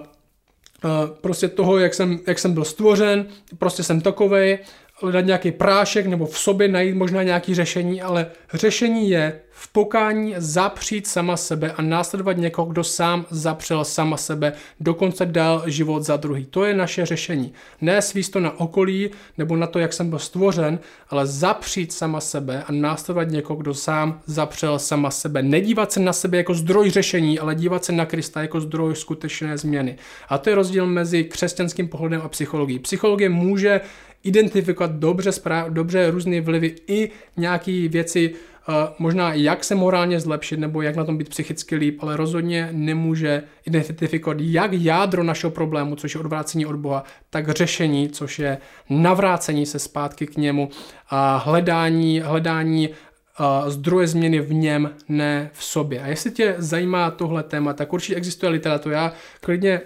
prostě 1.21 1.47
toho, 1.47 1.77
jak 1.77 1.93
jsem, 1.93 2.19
jak 2.27 2.39
jsem 2.39 2.53
byl 2.53 2.65
stvořen, 2.65 3.27
prostě 3.57 3.83
jsem 3.83 4.01
takovej, 4.01 4.59
hledat 5.01 5.25
nějaký 5.25 5.51
prášek 5.51 6.05
nebo 6.05 6.25
v 6.25 6.39
sobě 6.39 6.67
najít 6.67 6.95
možná 6.95 7.23
nějaké 7.23 7.55
řešení, 7.55 8.01
ale 8.01 8.27
řešení 8.53 9.09
je 9.09 9.39
v 9.55 9.67
pokání 9.71 10.35
zapřít 10.37 11.07
sama 11.07 11.37
sebe 11.37 11.71
a 11.71 11.81
následovat 11.81 12.37
někoho, 12.37 12.67
kdo 12.67 12.83
sám 12.83 13.25
zapřel 13.29 13.85
sama 13.85 14.17
sebe, 14.17 14.53
dokonce 14.79 15.25
dal 15.25 15.63
život 15.65 16.03
za 16.03 16.17
druhý. 16.17 16.45
To 16.45 16.65
je 16.65 16.73
naše 16.73 17.05
řešení. 17.05 17.53
Ne 17.81 18.01
svíst 18.01 18.33
to 18.33 18.39
na 18.39 18.59
okolí 18.59 19.09
nebo 19.37 19.55
na 19.55 19.67
to, 19.67 19.79
jak 19.79 19.93
jsem 19.93 20.09
byl 20.09 20.19
stvořen, 20.19 20.79
ale 21.09 21.27
zapřít 21.27 21.93
sama 21.93 22.19
sebe 22.19 22.63
a 22.67 22.71
následovat 22.71 23.29
někoho, 23.29 23.57
kdo 23.57 23.73
sám 23.73 24.21
zapřel 24.25 24.79
sama 24.79 25.11
sebe. 25.11 25.43
Nedívat 25.43 25.91
se 25.91 25.99
na 25.99 26.13
sebe 26.13 26.37
jako 26.37 26.53
zdroj 26.53 26.89
řešení, 26.89 27.39
ale 27.39 27.55
dívat 27.55 27.85
se 27.85 27.91
na 27.91 28.05
Krista 28.05 28.41
jako 28.41 28.61
zdroj 28.61 28.95
skutečné 28.95 29.57
změny. 29.57 29.95
A 30.29 30.37
to 30.37 30.49
je 30.49 30.55
rozdíl 30.55 30.85
mezi 30.85 31.23
křesťanským 31.23 31.87
pohledem 31.87 32.21
a 32.23 32.29
psychologií. 32.29 32.79
Psychologie 32.79 33.29
může 33.29 33.81
identifikovat 34.23 34.91
dobře, 34.91 35.31
správ, 35.31 35.69
dobře 35.69 36.11
různé 36.11 36.41
vlivy 36.41 36.75
i 36.87 37.09
nějaké 37.37 37.87
věci, 37.87 38.33
uh, 38.67 38.75
možná 38.99 39.33
jak 39.33 39.63
se 39.63 39.75
morálně 39.75 40.19
zlepšit 40.19 40.59
nebo 40.59 40.81
jak 40.81 40.95
na 40.95 41.05
tom 41.05 41.17
být 41.17 41.29
psychicky 41.29 41.75
líp, 41.75 41.97
ale 42.01 42.17
rozhodně 42.17 42.69
nemůže 42.71 43.43
identifikovat 43.65 44.37
jak 44.41 44.73
jádro 44.73 45.23
našeho 45.23 45.51
problému, 45.51 45.95
což 45.95 46.13
je 46.13 46.19
odvrácení 46.19 46.65
od 46.65 46.75
Boha, 46.75 47.03
tak 47.29 47.49
řešení, 47.49 48.09
což 48.09 48.39
je 48.39 48.57
navrácení 48.89 49.65
se 49.65 49.79
zpátky 49.79 50.27
k 50.27 50.37
němu 50.37 50.69
a 51.09 51.37
hledání, 51.37 52.19
hledání 52.19 52.89
uh, 52.89 53.69
zdroje 53.69 54.07
změny 54.07 54.39
v 54.39 54.53
něm, 54.53 54.89
ne 55.09 55.49
v 55.53 55.63
sobě. 55.63 56.01
A 56.01 56.07
jestli 56.07 56.31
tě 56.31 56.55
zajímá 56.57 57.11
tohle 57.11 57.43
téma, 57.43 57.73
tak 57.73 57.93
určitě 57.93 58.15
existuje 58.15 58.49
literatura. 58.49 58.97
Já 58.97 59.13
klidně 59.41 59.81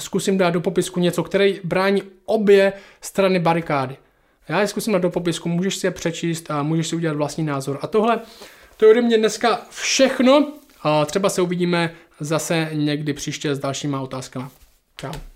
zkusím 0.00 0.38
dát 0.38 0.50
do 0.50 0.60
popisku 0.60 1.00
něco, 1.00 1.22
který 1.22 1.60
brání 1.64 2.02
obě 2.24 2.72
strany 3.00 3.38
barikády. 3.38 3.96
Já 4.48 4.60
je 4.60 4.66
zkusím 4.66 4.92
dát 4.92 5.02
do 5.02 5.10
popisku, 5.10 5.48
můžeš 5.48 5.76
si 5.76 5.86
je 5.86 5.90
přečíst 5.90 6.50
a 6.50 6.62
můžeš 6.62 6.88
si 6.88 6.96
udělat 6.96 7.16
vlastní 7.16 7.44
názor. 7.44 7.78
A 7.82 7.86
tohle, 7.86 8.20
to 8.76 8.84
je 8.84 8.90
ode 8.90 9.02
mě 9.02 9.18
dneska 9.18 9.60
všechno. 9.70 10.52
A 10.82 11.04
třeba 11.04 11.28
se 11.28 11.42
uvidíme 11.42 11.94
zase 12.20 12.70
někdy 12.72 13.12
příště 13.12 13.54
s 13.54 13.58
dalšíma 13.58 14.00
otázkami. 14.00 14.46
Ciao. 15.00 15.33